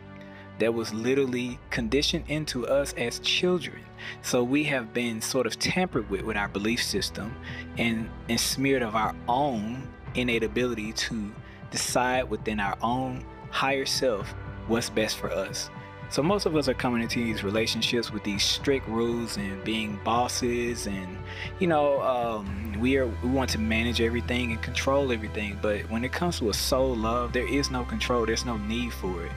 that 0.58 0.72
was 0.72 0.92
literally 0.92 1.58
conditioned 1.70 2.24
into 2.28 2.66
us 2.66 2.92
as 2.94 3.18
children. 3.20 3.80
So 4.22 4.42
we 4.42 4.64
have 4.64 4.92
been 4.92 5.20
sort 5.20 5.46
of 5.46 5.58
tampered 5.58 6.08
with 6.10 6.22
with 6.22 6.36
our 6.36 6.48
belief 6.48 6.82
system 6.82 7.34
and, 7.78 8.08
and 8.28 8.38
smeared 8.38 8.82
of 8.82 8.94
our 8.94 9.14
own 9.28 9.88
innate 10.14 10.44
ability 10.44 10.92
to 10.92 11.32
decide 11.70 12.28
within 12.28 12.60
our 12.60 12.76
own 12.82 13.24
higher 13.50 13.86
self 13.86 14.34
what's 14.66 14.90
best 14.90 15.16
for 15.16 15.30
us. 15.30 15.70
So 16.12 16.22
most 16.22 16.44
of 16.44 16.54
us 16.56 16.68
are 16.68 16.74
coming 16.74 17.00
into 17.00 17.24
these 17.24 17.42
relationships 17.42 18.12
with 18.12 18.22
these 18.22 18.44
strict 18.44 18.86
rules 18.86 19.38
and 19.38 19.64
being 19.64 19.98
bosses, 20.04 20.86
and 20.86 21.16
you 21.58 21.66
know, 21.66 22.02
um, 22.02 22.76
we 22.78 22.98
are 22.98 23.06
we 23.06 23.30
want 23.30 23.48
to 23.50 23.58
manage 23.58 24.02
everything 24.02 24.52
and 24.52 24.60
control 24.60 25.10
everything. 25.10 25.58
But 25.62 25.88
when 25.90 26.04
it 26.04 26.12
comes 26.12 26.38
to 26.40 26.50
a 26.50 26.52
soul 26.52 26.94
love, 26.94 27.32
there 27.32 27.48
is 27.48 27.70
no 27.70 27.84
control. 27.84 28.26
There's 28.26 28.44
no 28.44 28.58
need 28.58 28.92
for 28.92 29.24
it. 29.24 29.32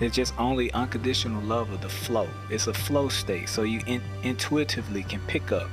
There's 0.00 0.12
just 0.12 0.34
only 0.38 0.72
unconditional 0.72 1.42
love 1.42 1.70
of 1.70 1.82
the 1.82 1.88
flow. 1.90 2.26
It's 2.48 2.66
a 2.66 2.74
flow 2.74 3.10
state, 3.10 3.50
so 3.50 3.62
you 3.62 3.82
in, 3.86 4.02
intuitively 4.22 5.02
can 5.02 5.20
pick 5.26 5.52
up, 5.52 5.68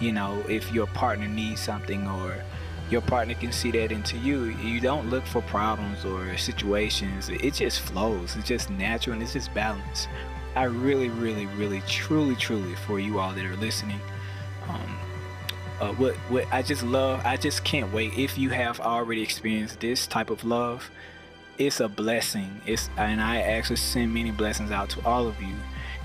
you 0.00 0.10
know, 0.10 0.42
if 0.48 0.72
your 0.72 0.86
partner 0.86 1.28
needs 1.28 1.60
something 1.60 2.08
or 2.08 2.42
your 2.90 3.02
partner 3.02 3.34
can 3.34 3.52
see 3.52 3.70
that 3.72 3.92
into 3.92 4.16
you. 4.16 4.44
You 4.44 4.80
don't 4.80 5.10
look 5.10 5.26
for 5.26 5.42
problems 5.42 6.06
or 6.06 6.36
situations. 6.38 7.28
It 7.28 7.52
just 7.52 7.80
flows. 7.80 8.34
It's 8.36 8.48
just 8.48 8.70
natural 8.70 9.12
and 9.12 9.22
it's 9.22 9.34
just 9.34 9.52
balance. 9.52 10.08
I 10.56 10.64
really, 10.64 11.10
really, 11.10 11.44
really, 11.46 11.82
truly, 11.86 12.34
truly, 12.36 12.74
for 12.86 12.98
you 12.98 13.18
all 13.18 13.32
that 13.34 13.44
are 13.44 13.56
listening, 13.56 14.00
um, 14.66 14.98
uh, 15.80 15.92
what 15.92 16.16
what 16.30 16.46
I 16.50 16.62
just 16.62 16.82
love. 16.82 17.20
I 17.24 17.36
just 17.36 17.64
can't 17.64 17.92
wait. 17.92 18.14
If 18.16 18.38
you 18.38 18.48
have 18.50 18.80
already 18.80 19.22
experienced 19.22 19.80
this 19.80 20.06
type 20.06 20.30
of 20.30 20.42
love, 20.42 20.90
it's 21.58 21.80
a 21.80 21.88
blessing. 21.88 22.60
It's 22.66 22.88
and 22.96 23.20
I 23.20 23.40
actually 23.40 23.76
send 23.76 24.14
many 24.14 24.30
blessings 24.30 24.70
out 24.70 24.90
to 24.90 25.04
all 25.04 25.26
of 25.26 25.40
you, 25.42 25.54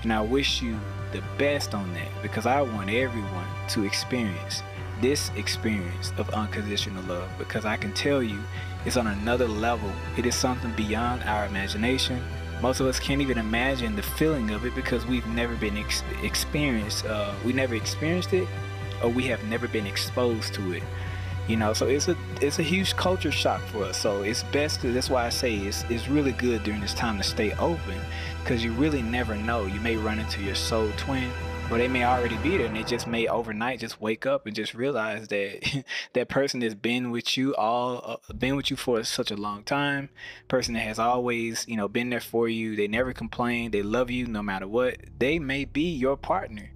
and 0.02 0.12
I 0.12 0.20
wish 0.20 0.60
you 0.60 0.78
the 1.12 1.22
best 1.38 1.74
on 1.74 1.94
that 1.94 2.08
because 2.22 2.44
I 2.44 2.60
want 2.60 2.90
everyone 2.90 3.46
to 3.70 3.84
experience 3.84 4.62
this 5.00 5.30
experience 5.36 6.12
of 6.18 6.28
unconditional 6.30 7.02
love 7.04 7.28
because 7.38 7.64
I 7.64 7.76
can 7.76 7.92
tell 7.92 8.22
you 8.22 8.38
it's 8.84 8.96
on 8.96 9.06
another 9.06 9.46
level. 9.46 9.90
It 10.16 10.26
is 10.26 10.34
something 10.34 10.72
beyond 10.76 11.22
our 11.22 11.46
imagination. 11.46 12.20
Most 12.60 12.80
of 12.80 12.86
us 12.86 12.98
can't 12.98 13.20
even 13.20 13.38
imagine 13.38 13.96
the 13.96 14.02
feeling 14.02 14.50
of 14.50 14.64
it 14.64 14.74
because 14.74 15.06
we've 15.06 15.26
never 15.28 15.54
been 15.56 15.76
ex- 15.76 16.02
experienced. 16.22 17.04
Uh, 17.04 17.32
we 17.44 17.52
never 17.52 17.74
experienced 17.74 18.32
it, 18.32 18.48
or 19.02 19.10
we 19.10 19.24
have 19.24 19.42
never 19.44 19.68
been 19.68 19.86
exposed 19.86 20.54
to 20.54 20.72
it. 20.72 20.82
You 21.46 21.56
know, 21.56 21.74
so 21.74 21.86
it's 21.86 22.08
a 22.08 22.16
it's 22.40 22.58
a 22.58 22.62
huge 22.62 22.96
culture 22.96 23.32
shock 23.32 23.60
for 23.62 23.84
us. 23.84 23.98
So 23.98 24.22
it's 24.22 24.42
best. 24.44 24.80
To, 24.80 24.92
that's 24.92 25.10
why 25.10 25.26
I 25.26 25.28
say 25.28 25.56
it's 25.56 25.84
it's 25.90 26.08
really 26.08 26.32
good 26.32 26.62
during 26.62 26.80
this 26.80 26.94
time 26.94 27.18
to 27.18 27.22
stay 27.22 27.52
open 27.54 28.00
because 28.42 28.64
you 28.64 28.72
really 28.72 29.02
never 29.02 29.36
know. 29.36 29.66
You 29.66 29.80
may 29.80 29.96
run 29.96 30.18
into 30.18 30.42
your 30.42 30.54
soul 30.54 30.90
twin 30.96 31.30
or 31.70 31.78
they 31.78 31.88
may 31.88 32.04
already 32.04 32.36
be 32.38 32.56
there 32.56 32.66
and 32.66 32.76
they 32.76 32.82
just 32.82 33.06
may 33.06 33.26
overnight 33.26 33.80
just 33.80 34.00
wake 34.00 34.26
up 34.26 34.46
and 34.46 34.54
just 34.54 34.74
realize 34.74 35.28
that 35.28 35.84
that 36.12 36.28
person 36.28 36.60
has 36.60 36.74
been 36.74 37.10
with 37.10 37.36
you 37.36 37.54
all 37.56 38.20
uh, 38.28 38.32
been 38.34 38.56
with 38.56 38.70
you 38.70 38.76
for 38.76 39.02
such 39.02 39.30
a 39.30 39.36
long 39.36 39.62
time 39.62 40.08
person 40.48 40.74
that 40.74 40.80
has 40.80 40.98
always 40.98 41.64
you 41.66 41.76
know 41.76 41.88
been 41.88 42.10
there 42.10 42.20
for 42.20 42.48
you 42.48 42.76
they 42.76 42.86
never 42.86 43.12
complain 43.12 43.70
they 43.70 43.82
love 43.82 44.10
you 44.10 44.26
no 44.26 44.42
matter 44.42 44.68
what 44.68 44.98
they 45.18 45.38
may 45.38 45.64
be 45.64 45.90
your 45.90 46.16
partner 46.16 46.70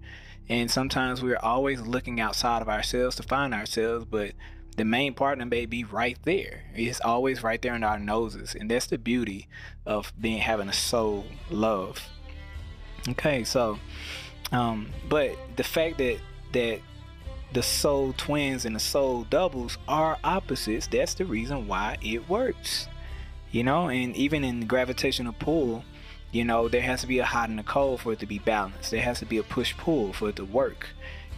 and 0.49 0.71
sometimes 0.71 1.23
we're 1.23 1.39
always 1.39 1.81
looking 1.83 2.21
outside 2.21 2.63
of 2.63 2.69
ourselves 2.69 3.17
to 3.17 3.23
find 3.23 3.53
ourselves 3.53 4.07
but 4.07 4.33
the 4.79 4.85
main 4.85 5.13
partner 5.13 5.45
may 5.45 5.67
be 5.67 5.85
right 5.85 6.19
there 6.23 6.65
it's 6.75 7.01
always 7.01 7.43
right 7.43 7.63
there 7.63 7.75
in 7.75 7.85
our 7.85 7.99
noses 7.99 8.55
and 8.59 8.71
that's 8.71 8.87
the 8.87 8.99
beauty 8.99 9.49
of 9.85 10.13
being 10.21 10.39
having 10.39 10.69
a 10.69 10.73
soul 10.73 11.27
love 11.51 12.09
okay 13.09 13.45
so 13.45 13.79
um, 14.51 14.89
but 15.09 15.37
the 15.57 15.65
fact 15.65 15.99
that 15.99 16.19
that 16.53 16.81
the 17.53 17.63
soul 17.63 18.15
twins 18.17 18.65
and 18.65 18.77
the 18.77 18.81
soul 18.81 19.25
doubles 19.25 19.79
are 19.87 20.19
opposites, 20.23 20.87
that's 20.87 21.15
the 21.15 21.25
reason 21.25 21.67
why 21.67 21.97
it 22.03 22.29
works. 22.29 22.89
You 23.51 23.65
know, 23.65 23.89
and 23.89 24.15
even 24.17 24.45
in 24.45 24.67
gravitational 24.67 25.33
pull, 25.33 25.83
you 26.31 26.45
know, 26.45 26.69
there 26.69 26.83
has 26.83 27.01
to 27.01 27.07
be 27.07 27.19
a 27.19 27.25
hot 27.25 27.49
and 27.49 27.59
a 27.59 27.63
cold 27.63 28.03
for 28.03 28.13
it 28.13 28.19
to 28.19 28.27
be 28.27 28.39
balanced. 28.39 28.91
There 28.91 29.01
has 29.01 29.21
to 29.21 29.27
be 29.27 29.39
a 29.39 29.43
push 29.43 29.75
pull 29.77 30.13
for 30.13 30.29
it 30.29 30.37
to 30.37 30.45
work. 30.45 30.89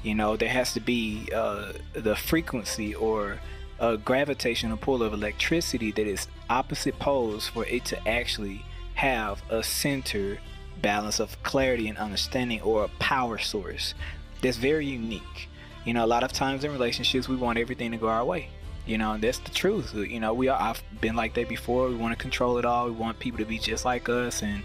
You 0.02 0.14
know, 0.14 0.36
there 0.36 0.48
has 0.48 0.72
to 0.74 0.80
be 0.80 1.28
uh, 1.34 1.72
the 1.92 2.16
frequency 2.16 2.94
or 2.94 3.38
a 3.78 3.96
gravitational 3.96 4.76
pull 4.76 5.02
of 5.02 5.12
electricity 5.12 5.90
that 5.92 6.06
is 6.06 6.26
opposite 6.48 6.98
poles 6.98 7.48
for 7.48 7.66
it 7.66 7.84
to 7.86 8.08
actually 8.08 8.64
have 8.94 9.42
a 9.50 9.62
center 9.62 10.38
balance 10.82 11.20
of 11.20 11.42
clarity 11.42 11.88
and 11.88 11.98
understanding 11.98 12.60
or 12.62 12.84
a 12.84 12.88
power 12.98 13.38
source 13.38 13.94
that's 14.42 14.56
very 14.56 14.86
unique. 14.86 15.48
You 15.84 15.94
know, 15.94 16.04
a 16.04 16.06
lot 16.06 16.22
of 16.22 16.32
times 16.32 16.64
in 16.64 16.72
relationships, 16.72 17.28
we 17.28 17.36
want 17.36 17.58
everything 17.58 17.90
to 17.92 17.96
go 17.96 18.08
our 18.08 18.24
way. 18.24 18.48
You 18.86 18.98
know, 18.98 19.12
and 19.12 19.22
that's 19.22 19.38
the 19.38 19.50
truth. 19.50 19.94
You 19.94 20.20
know, 20.20 20.32
we 20.34 20.48
are, 20.48 20.60
I've 20.60 20.82
been 21.00 21.14
like 21.14 21.34
that 21.34 21.48
before. 21.48 21.88
We 21.88 21.94
want 21.94 22.16
to 22.16 22.20
control 22.20 22.58
it 22.58 22.64
all. 22.64 22.86
We 22.86 22.92
want 22.92 23.18
people 23.18 23.38
to 23.38 23.44
be 23.44 23.58
just 23.58 23.84
like 23.84 24.08
us. 24.08 24.42
And, 24.42 24.62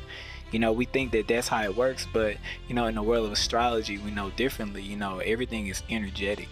you 0.52 0.60
know, 0.60 0.72
we 0.72 0.86
think 0.86 1.12
that 1.12 1.28
that's 1.28 1.48
how 1.48 1.64
it 1.64 1.76
works. 1.76 2.08
But, 2.12 2.38
you 2.68 2.76
know, 2.76 2.86
in 2.86 2.96
the 2.96 3.04
world 3.04 3.26
of 3.26 3.32
astrology, 3.32 3.98
we 3.98 4.12
know 4.12 4.30
differently. 4.32 4.82
You 4.82 4.98
know, 4.98 5.20
everything 5.20 5.68
is 5.68 5.84
energetic. 5.90 6.48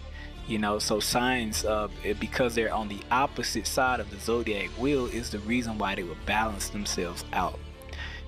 You 0.46 0.58
know, 0.58 0.78
so 0.78 1.00
signs, 1.00 1.64
uh, 1.64 1.88
because 2.20 2.54
they're 2.54 2.72
on 2.72 2.88
the 2.88 3.00
opposite 3.10 3.66
side 3.66 4.00
of 4.00 4.10
the 4.10 4.18
zodiac 4.18 4.68
wheel, 4.70 5.06
is 5.06 5.30
the 5.30 5.38
reason 5.40 5.78
why 5.78 5.94
they 5.94 6.02
will 6.02 6.18
balance 6.26 6.68
themselves 6.68 7.24
out 7.32 7.58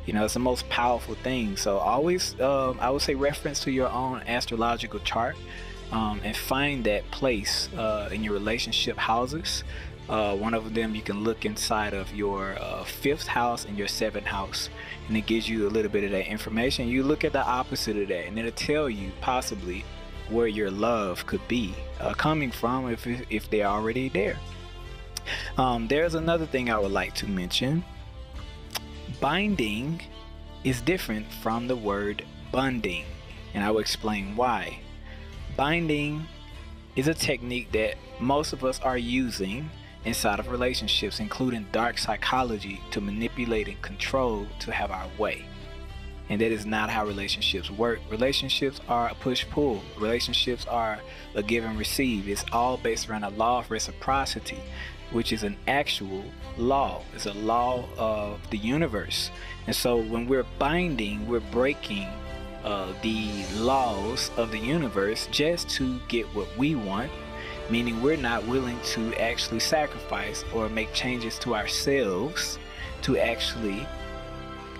you 0.06 0.12
know 0.12 0.24
it's 0.24 0.34
the 0.34 0.40
most 0.40 0.68
powerful 0.68 1.14
thing 1.16 1.56
so 1.56 1.78
always 1.78 2.40
um, 2.40 2.78
i 2.80 2.88
would 2.88 3.02
say 3.02 3.14
reference 3.14 3.60
to 3.60 3.70
your 3.70 3.88
own 3.88 4.22
astrological 4.26 5.00
chart 5.00 5.36
um, 5.92 6.20
and 6.24 6.36
find 6.36 6.84
that 6.84 7.08
place 7.10 7.68
uh, 7.76 8.08
in 8.12 8.24
your 8.24 8.32
relationship 8.32 8.96
houses 8.96 9.64
Uh, 10.08 10.36
one 10.36 10.54
of 10.54 10.72
them 10.72 10.94
you 10.94 11.02
can 11.02 11.24
look 11.24 11.44
inside 11.44 11.92
of 11.92 12.14
your 12.14 12.56
uh, 12.60 12.84
fifth 12.84 13.26
house 13.26 13.64
and 13.64 13.76
your 13.76 13.88
seventh 13.88 14.26
house, 14.26 14.68
and 15.08 15.16
it 15.16 15.26
gives 15.26 15.48
you 15.48 15.66
a 15.66 15.70
little 15.70 15.90
bit 15.90 16.04
of 16.04 16.12
that 16.12 16.30
information. 16.30 16.88
You 16.88 17.02
look 17.02 17.24
at 17.24 17.32
the 17.32 17.44
opposite 17.44 17.96
of 17.96 18.08
that, 18.08 18.26
and 18.26 18.38
it'll 18.38 18.52
tell 18.52 18.88
you 18.88 19.10
possibly 19.20 19.84
where 20.28 20.46
your 20.46 20.70
love 20.70 21.26
could 21.26 21.46
be 21.48 21.74
uh, 22.00 22.14
coming 22.14 22.52
from 22.52 22.90
if 22.90 23.06
if 23.30 23.50
they're 23.50 23.66
already 23.66 24.08
there. 24.08 24.38
Um, 25.58 25.88
there's 25.88 26.14
another 26.14 26.46
thing 26.46 26.70
I 26.70 26.78
would 26.78 26.92
like 26.92 27.14
to 27.16 27.26
mention. 27.26 27.84
Binding 29.20 30.02
is 30.62 30.80
different 30.80 31.26
from 31.42 31.66
the 31.66 31.76
word 31.76 32.24
bunding, 32.52 33.04
and 33.54 33.64
I 33.64 33.70
will 33.72 33.80
explain 33.80 34.36
why. 34.36 34.78
Binding 35.56 36.26
is 36.94 37.08
a 37.08 37.14
technique 37.14 37.72
that 37.72 37.96
most 38.20 38.52
of 38.52 38.64
us 38.64 38.78
are 38.80 38.98
using 38.98 39.68
inside 40.06 40.38
of 40.38 40.48
relationships, 40.48 41.18
including 41.20 41.66
dark 41.72 41.98
psychology, 41.98 42.80
to 42.92 43.00
manipulate 43.00 43.68
and 43.68 43.82
control 43.82 44.46
to 44.60 44.72
have 44.72 44.90
our 44.90 45.08
way. 45.18 45.44
And 46.28 46.40
that 46.40 46.52
is 46.52 46.64
not 46.64 46.90
how 46.90 47.04
relationships 47.04 47.70
work. 47.70 47.98
Relationships 48.10 48.80
are 48.88 49.08
a 49.08 49.14
push 49.14 49.44
pull, 49.50 49.82
relationships 49.98 50.64
are 50.66 50.98
a 51.34 51.42
give 51.42 51.64
and 51.64 51.78
receive. 51.78 52.28
It's 52.28 52.44
all 52.52 52.76
based 52.76 53.08
around 53.08 53.24
a 53.24 53.30
law 53.30 53.58
of 53.58 53.70
reciprocity, 53.70 54.58
which 55.10 55.32
is 55.32 55.42
an 55.42 55.56
actual 55.68 56.24
law, 56.56 57.02
it's 57.14 57.26
a 57.26 57.34
law 57.34 57.84
of 57.98 58.48
the 58.50 58.58
universe. 58.58 59.30
And 59.66 59.74
so 59.74 59.96
when 59.96 60.26
we're 60.26 60.46
binding, 60.58 61.28
we're 61.28 61.40
breaking 61.40 62.08
uh, 62.64 62.92
the 63.02 63.44
laws 63.54 64.30
of 64.36 64.50
the 64.50 64.58
universe 64.58 65.28
just 65.30 65.68
to 65.70 66.00
get 66.08 66.26
what 66.34 66.48
we 66.56 66.74
want, 66.74 67.10
meaning 67.70 68.02
we're 68.02 68.16
not 68.16 68.46
willing 68.46 68.78
to 68.84 69.14
actually 69.20 69.60
sacrifice 69.60 70.44
or 70.54 70.68
make 70.68 70.92
changes 70.92 71.38
to 71.40 71.54
ourselves 71.54 72.58
to 73.02 73.18
actually 73.18 73.86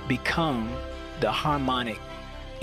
become 0.09 0.71
the 1.21 1.31
harmonic 1.31 1.99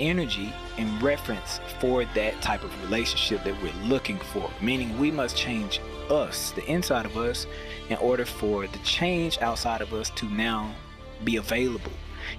energy 0.00 0.52
and 0.76 1.02
reference 1.02 1.60
for 1.80 2.04
that 2.14 2.40
type 2.42 2.64
of 2.64 2.82
relationship 2.82 3.44
that 3.44 3.54
we're 3.62 3.88
looking 3.88 4.18
for. 4.18 4.50
Meaning 4.60 4.98
we 4.98 5.10
must 5.10 5.36
change 5.36 5.80
us, 6.10 6.50
the 6.52 6.64
inside 6.66 7.06
of 7.06 7.16
us, 7.16 7.46
in 7.88 7.96
order 7.98 8.24
for 8.24 8.66
the 8.66 8.78
change 8.78 9.38
outside 9.40 9.80
of 9.80 9.92
us 9.92 10.10
to 10.10 10.26
now 10.26 10.74
be 11.22 11.36
available, 11.36 11.92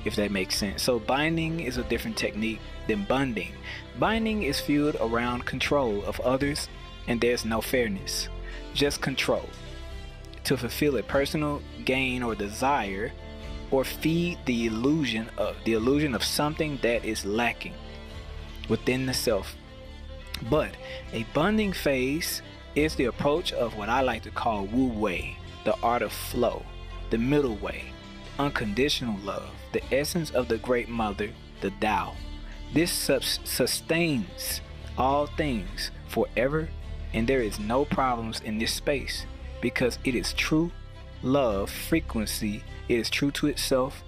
if 0.04 0.15
that 0.15 0.32
makes 0.32 0.58
sense. 0.58 0.84
So 0.84 1.00
binding 1.00 1.62
is 1.62 1.77
a 1.77 1.84
different 1.84 2.18
technique 2.18 2.60
than 2.88 3.06
bonding. 3.06 3.54
Binding 4.00 4.44
is 4.44 4.60
fueled 4.60 4.98
around 5.00 5.46
control 5.46 6.04
of 6.06 6.20
others 6.20 6.68
and 7.07 7.19
there's 7.21 7.45
no 7.45 7.62
fairness, 7.62 8.29
just 8.74 9.01
control. 9.01 9.50
To 10.45 10.57
fulfill 10.57 10.97
a 10.97 11.03
personal 11.03 11.62
gain 11.85 12.21
or 12.24 12.35
desire 12.35 13.12
or 13.71 13.83
feed 13.83 14.38
the 14.45 14.67
illusion 14.67 15.29
of 15.38 15.55
the 15.65 15.74
illusion 15.74 16.13
of 16.13 16.24
something 16.24 16.77
that 16.81 17.03
is 17.03 17.25
lacking 17.25 17.74
within 18.69 19.05
the 19.05 19.13
self. 19.13 19.55
But 20.50 20.75
a 21.13 21.24
bonding 21.33 21.74
phase 21.74 22.41
is 22.75 22.95
the 22.95 23.05
approach 23.05 23.53
of 23.53 23.75
what 23.75 23.89
I 23.89 24.01
like 24.01 24.21
to 24.24 24.31
call 24.31 24.65
Wu 24.65 24.88
Wei, 24.88 25.38
the 25.63 25.75
art 25.81 26.01
of 26.01 26.12
flow, 26.12 26.63
the 27.09 27.17
middle 27.17 27.55
way, 27.55 27.85
unconditional 28.38 29.17
love, 29.24 29.50
the 29.71 29.81
essence 29.93 30.29
of 30.31 30.47
the 30.47 30.57
great 30.57 30.89
mother, 30.89 31.29
the 31.62 31.71
Tao. 31.81 32.15
This 32.74 32.91
sustains 32.91 34.62
all 34.97 35.25
things 35.25 35.91
forever, 36.07 36.69
and 37.15 37.27
there 37.27 37.41
is 37.41 37.57
no 37.57 37.86
problems 37.86 38.41
in 38.41 38.60
this 38.60 38.74
space 38.74 39.25
because 39.62 39.98
it 40.03 40.13
is 40.13 40.34
true 40.34 40.72
love 41.24 41.72
frequency 41.72 42.63
it 42.88 43.00
is 43.00 43.10
true 43.10 43.31
to 43.31 43.48
itself 43.48 44.03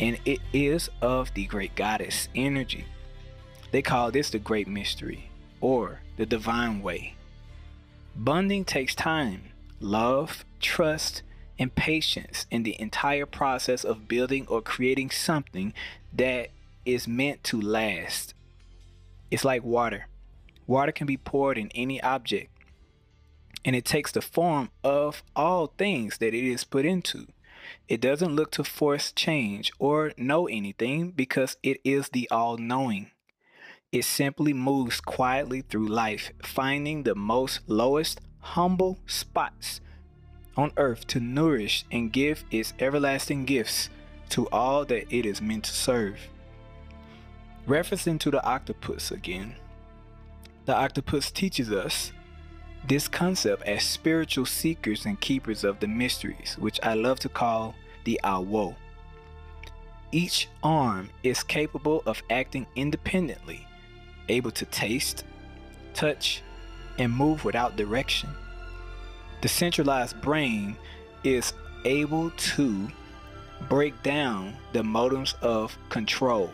and 0.00 0.18
it 0.24 0.40
is 0.52 0.90
of 1.02 1.32
the 1.34 1.46
great 1.46 1.74
goddess 1.74 2.28
energy. 2.34 2.84
They 3.70 3.82
call 3.82 4.10
this 4.10 4.30
the 4.30 4.38
great 4.38 4.68
mystery 4.68 5.30
or 5.60 6.00
the 6.16 6.26
divine 6.26 6.82
way. 6.82 7.14
Bonding 8.14 8.64
takes 8.64 8.94
time, 8.94 9.42
love, 9.80 10.44
trust, 10.60 11.22
and 11.58 11.74
patience 11.74 12.46
in 12.50 12.62
the 12.62 12.80
entire 12.80 13.26
process 13.26 13.84
of 13.84 14.08
building 14.08 14.46
or 14.48 14.62
creating 14.62 15.10
something 15.10 15.74
that 16.12 16.48
is 16.84 17.08
meant 17.08 17.42
to 17.44 17.60
last. 17.60 18.34
It's 19.30 19.44
like 19.44 19.64
water. 19.64 20.06
Water 20.68 20.92
can 20.92 21.06
be 21.06 21.16
poured 21.16 21.56
in 21.56 21.70
any 21.74 22.00
object, 22.02 22.52
and 23.64 23.74
it 23.74 23.86
takes 23.86 24.12
the 24.12 24.20
form 24.20 24.70
of 24.84 25.22
all 25.34 25.72
things 25.78 26.18
that 26.18 26.34
it 26.34 26.44
is 26.44 26.62
put 26.62 26.84
into. 26.84 27.26
It 27.88 28.02
doesn't 28.02 28.36
look 28.36 28.50
to 28.52 28.64
force 28.64 29.10
change 29.10 29.72
or 29.78 30.12
know 30.18 30.46
anything 30.46 31.12
because 31.12 31.56
it 31.62 31.80
is 31.84 32.10
the 32.10 32.28
all 32.30 32.58
knowing. 32.58 33.10
It 33.90 34.04
simply 34.04 34.52
moves 34.52 35.00
quietly 35.00 35.62
through 35.62 35.88
life, 35.88 36.32
finding 36.42 37.02
the 37.02 37.14
most 37.14 37.60
lowest, 37.66 38.20
humble 38.40 38.98
spots 39.06 39.80
on 40.54 40.72
earth 40.76 41.06
to 41.06 41.18
nourish 41.18 41.86
and 41.90 42.12
give 42.12 42.44
its 42.50 42.74
everlasting 42.78 43.46
gifts 43.46 43.88
to 44.30 44.46
all 44.50 44.84
that 44.84 45.10
it 45.10 45.24
is 45.24 45.40
meant 45.40 45.64
to 45.64 45.72
serve. 45.72 46.18
Referencing 47.66 48.20
to 48.20 48.30
the 48.30 48.44
octopus 48.44 49.10
again, 49.10 49.56
the 50.68 50.76
octopus 50.76 51.30
teaches 51.30 51.72
us 51.72 52.12
this 52.86 53.08
concept 53.08 53.62
as 53.62 53.82
spiritual 53.82 54.44
seekers 54.44 55.06
and 55.06 55.18
keepers 55.18 55.64
of 55.64 55.80
the 55.80 55.86
mysteries, 55.88 56.56
which 56.58 56.78
I 56.82 56.92
love 56.92 57.18
to 57.20 57.30
call 57.30 57.74
the 58.04 58.20
Awo. 58.22 58.76
Each 60.12 60.46
arm 60.62 61.08
is 61.22 61.42
capable 61.42 62.02
of 62.04 62.22
acting 62.28 62.66
independently, 62.76 63.66
able 64.28 64.50
to 64.50 64.66
taste, 64.66 65.24
touch, 65.94 66.42
and 66.98 67.16
move 67.16 67.46
without 67.46 67.76
direction. 67.76 68.28
The 69.40 69.48
centralized 69.48 70.20
brain 70.20 70.76
is 71.24 71.54
able 71.86 72.30
to 72.30 72.88
break 73.70 74.02
down 74.02 74.54
the 74.74 74.82
modems 74.82 75.34
of 75.40 75.78
control 75.88 76.50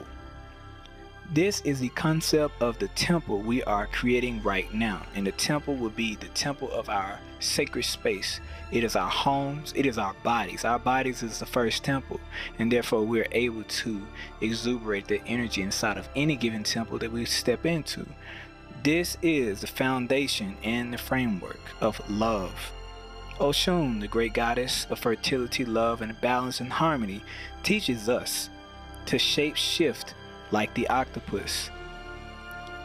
this 1.32 1.60
is 1.62 1.80
the 1.80 1.88
concept 1.90 2.60
of 2.60 2.78
the 2.78 2.88
temple 2.88 3.38
we 3.38 3.62
are 3.64 3.86
creating 3.86 4.42
right 4.42 4.72
now. 4.72 5.02
And 5.14 5.26
the 5.26 5.32
temple 5.32 5.74
will 5.74 5.90
be 5.90 6.16
the 6.16 6.28
temple 6.28 6.70
of 6.70 6.88
our 6.88 7.18
sacred 7.40 7.84
space. 7.84 8.40
It 8.70 8.84
is 8.84 8.96
our 8.96 9.10
homes, 9.10 9.72
it 9.74 9.86
is 9.86 9.98
our 9.98 10.14
bodies. 10.22 10.64
Our 10.64 10.78
bodies 10.78 11.22
is 11.22 11.38
the 11.38 11.46
first 11.46 11.84
temple, 11.84 12.20
and 12.58 12.70
therefore 12.70 13.04
we're 13.04 13.28
able 13.32 13.64
to 13.64 14.02
exuberate 14.40 15.08
the 15.08 15.22
energy 15.26 15.62
inside 15.62 15.96
of 15.96 16.08
any 16.14 16.36
given 16.36 16.62
temple 16.62 16.98
that 16.98 17.12
we 17.12 17.24
step 17.24 17.66
into. 17.66 18.06
This 18.82 19.16
is 19.22 19.62
the 19.62 19.66
foundation 19.66 20.56
and 20.62 20.92
the 20.92 20.98
framework 20.98 21.60
of 21.80 22.00
love. 22.10 22.72
Oshun, 23.38 24.00
the 24.00 24.08
great 24.08 24.34
goddess 24.34 24.86
of 24.90 25.00
fertility, 25.00 25.64
love, 25.64 26.02
and 26.02 26.20
balance 26.20 26.60
and 26.60 26.72
harmony, 26.72 27.22
teaches 27.62 28.08
us 28.08 28.50
to 29.06 29.18
shape 29.18 29.56
shift 29.56 30.14
like 30.54 30.72
the 30.74 30.88
octopus. 30.88 31.68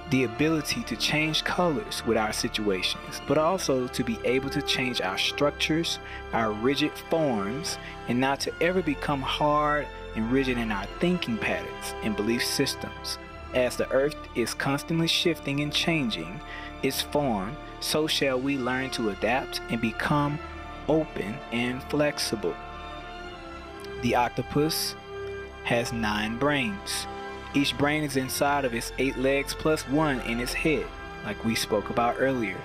The 0.09 0.23
ability 0.23 0.81
to 0.85 0.95
change 0.95 1.43
colors 1.43 2.01
with 2.03 2.17
our 2.17 2.33
situations, 2.33 3.21
but 3.27 3.37
also 3.37 3.87
to 3.89 4.03
be 4.03 4.17
able 4.25 4.49
to 4.49 4.63
change 4.63 5.01
our 5.01 5.19
structures, 5.19 5.99
our 6.33 6.51
rigid 6.51 6.91
forms, 7.11 7.77
and 8.07 8.19
not 8.19 8.39
to 8.39 8.53
ever 8.59 8.81
become 8.81 9.21
hard 9.21 9.87
and 10.15 10.31
rigid 10.31 10.57
in 10.57 10.71
our 10.71 10.87
thinking 10.99 11.37
patterns 11.37 11.93
and 12.01 12.15
belief 12.15 12.43
systems. 12.43 13.19
As 13.53 13.75
the 13.75 13.89
earth 13.91 14.17
is 14.33 14.55
constantly 14.55 15.07
shifting 15.07 15.59
and 15.59 15.71
changing 15.71 16.41
its 16.81 17.03
form, 17.03 17.55
so 17.81 18.07
shall 18.07 18.39
we 18.39 18.57
learn 18.57 18.89
to 18.91 19.11
adapt 19.11 19.61
and 19.69 19.79
become 19.79 20.39
open 20.87 21.35
and 21.51 21.83
flexible. 21.83 22.55
The 24.01 24.15
octopus 24.15 24.95
has 25.65 25.93
nine 25.93 26.39
brains. 26.39 27.05
Each 27.53 27.75
brain 27.77 28.03
is 28.03 28.15
inside 28.15 28.63
of 28.63 28.75
its 28.75 28.91
eight 28.99 29.17
legs 29.17 29.55
plus 29.55 29.87
one 29.87 30.21
in 30.21 30.39
its 30.39 30.53
head, 30.53 30.85
like 31.25 31.43
we 31.43 31.55
spoke 31.55 31.89
about 31.89 32.17
earlier. 32.19 32.57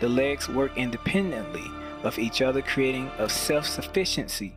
The 0.00 0.08
legs 0.08 0.48
work 0.48 0.76
independently 0.78 1.70
of 2.02 2.18
each 2.18 2.40
other, 2.40 2.62
creating 2.62 3.10
a 3.18 3.28
self 3.28 3.66
sufficiency, 3.66 4.56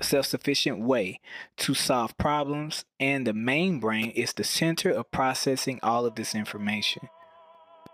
a 0.00 0.04
self 0.04 0.26
sufficient 0.26 0.80
way 0.80 1.20
to 1.58 1.74
solve 1.74 2.18
problems, 2.18 2.84
and 2.98 3.24
the 3.24 3.32
main 3.32 3.78
brain 3.78 4.10
is 4.10 4.32
the 4.32 4.42
center 4.42 4.90
of 4.90 5.12
processing 5.12 5.78
all 5.80 6.06
of 6.06 6.16
this 6.16 6.34
information. 6.34 7.08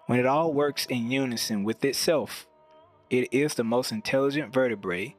When 0.07 0.19
it 0.19 0.27
all 0.27 0.55
works 0.55 0.87
in 0.87 1.11
unison 1.11 1.65
with 1.65 1.85
itself, 1.85 2.47
it 3.11 3.29
is 3.31 3.55
the 3.55 3.65
most 3.65 3.93
intelligent 3.93 4.55
vertebrae 4.55 5.15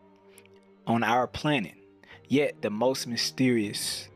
on 0.87 1.03
our 1.03 1.27
planet, 1.27 1.75
yet 2.27 2.63
the 2.63 2.71
most 2.71 3.05
mysterious. 3.05 4.09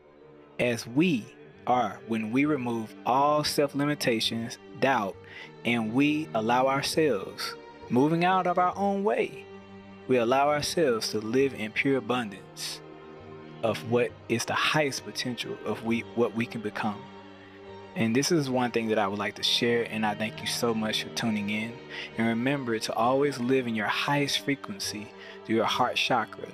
As 0.58 0.86
we 0.86 1.26
are 1.66 1.98
when 2.08 2.30
we 2.32 2.44
remove 2.44 2.94
all 3.06 3.44
self 3.44 3.74
limitations, 3.74 4.58
doubt, 4.80 5.16
and 5.64 5.92
we 5.92 6.28
allow 6.34 6.66
ourselves 6.66 7.54
moving 7.88 8.24
out 8.24 8.46
of 8.46 8.58
our 8.58 8.76
own 8.76 9.04
way. 9.04 9.44
we 10.08 10.16
allow 10.16 10.48
ourselves 10.48 11.10
to 11.10 11.18
live 11.18 11.54
in 11.54 11.70
pure 11.70 11.96
abundance 11.98 12.80
of 13.62 13.90
what 13.90 14.10
is 14.28 14.44
the 14.44 14.54
highest 14.54 15.04
potential 15.04 15.56
of 15.64 15.84
we 15.84 16.00
what 16.16 16.34
we 16.34 16.44
can 16.46 16.60
become. 16.60 17.00
And 17.94 18.16
this 18.16 18.32
is 18.32 18.48
one 18.48 18.70
thing 18.70 18.88
that 18.88 18.98
I 18.98 19.06
would 19.06 19.18
like 19.18 19.34
to 19.34 19.42
share, 19.42 19.86
and 19.90 20.04
I 20.06 20.14
thank 20.14 20.40
you 20.40 20.46
so 20.46 20.72
much 20.72 21.02
for 21.02 21.10
tuning 21.10 21.50
in. 21.50 21.72
And 22.16 22.26
remember 22.26 22.78
to 22.78 22.92
always 22.94 23.38
live 23.38 23.66
in 23.66 23.74
your 23.74 23.86
highest 23.86 24.40
frequency 24.40 25.08
through 25.44 25.56
your 25.56 25.66
heart 25.66 25.96
chakra. 25.96 26.48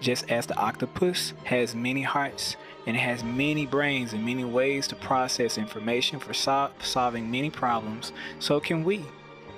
Just 0.00 0.30
as 0.30 0.46
the 0.46 0.56
octopus 0.56 1.32
has 1.44 1.74
many 1.74 2.02
hearts 2.02 2.56
and 2.86 2.96
has 2.96 3.22
many 3.22 3.66
brains 3.66 4.12
and 4.12 4.24
many 4.24 4.44
ways 4.44 4.86
to 4.88 4.96
process 4.96 5.58
information 5.58 6.18
for 6.18 6.34
sol- 6.34 6.70
solving 6.80 7.30
many 7.30 7.50
problems, 7.50 8.12
so 8.38 8.60
can 8.60 8.84
we. 8.84 9.04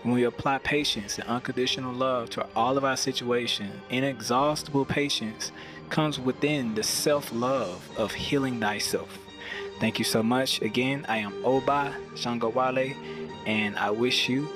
When 0.03 0.13
we 0.13 0.25
apply 0.25 0.59
patience 0.59 1.19
and 1.19 1.27
unconditional 1.29 1.95
love 1.95 2.29
to 2.31 2.47
all 2.55 2.77
of 2.77 2.85
our 2.85 2.97
situations, 2.97 3.73
inexhaustible 3.89 4.85
patience 4.85 5.51
comes 5.89 6.21
within 6.21 6.75
the 6.75 6.83
self 6.83 7.33
love 7.33 7.89
of 7.97 8.13
healing 8.13 8.61
thyself. 8.61 9.19
Thank 9.81 9.99
you 9.99 10.05
so 10.05 10.23
much. 10.23 10.61
Again, 10.61 11.07
I 11.09 11.19
am 11.19 11.33
Oba 11.45 11.97
Shangawale, 12.15 12.95
and 13.47 13.79
I 13.79 13.91
wish 13.91 14.29
you 14.29 14.49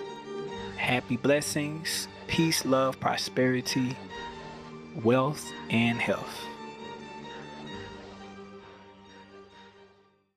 happy 0.76 1.16
blessings, 1.16 2.08
peace, 2.28 2.64
love, 2.64 3.00
prosperity, 3.00 3.96
wealth, 5.02 5.50
and 5.70 5.98
health. 5.98 6.47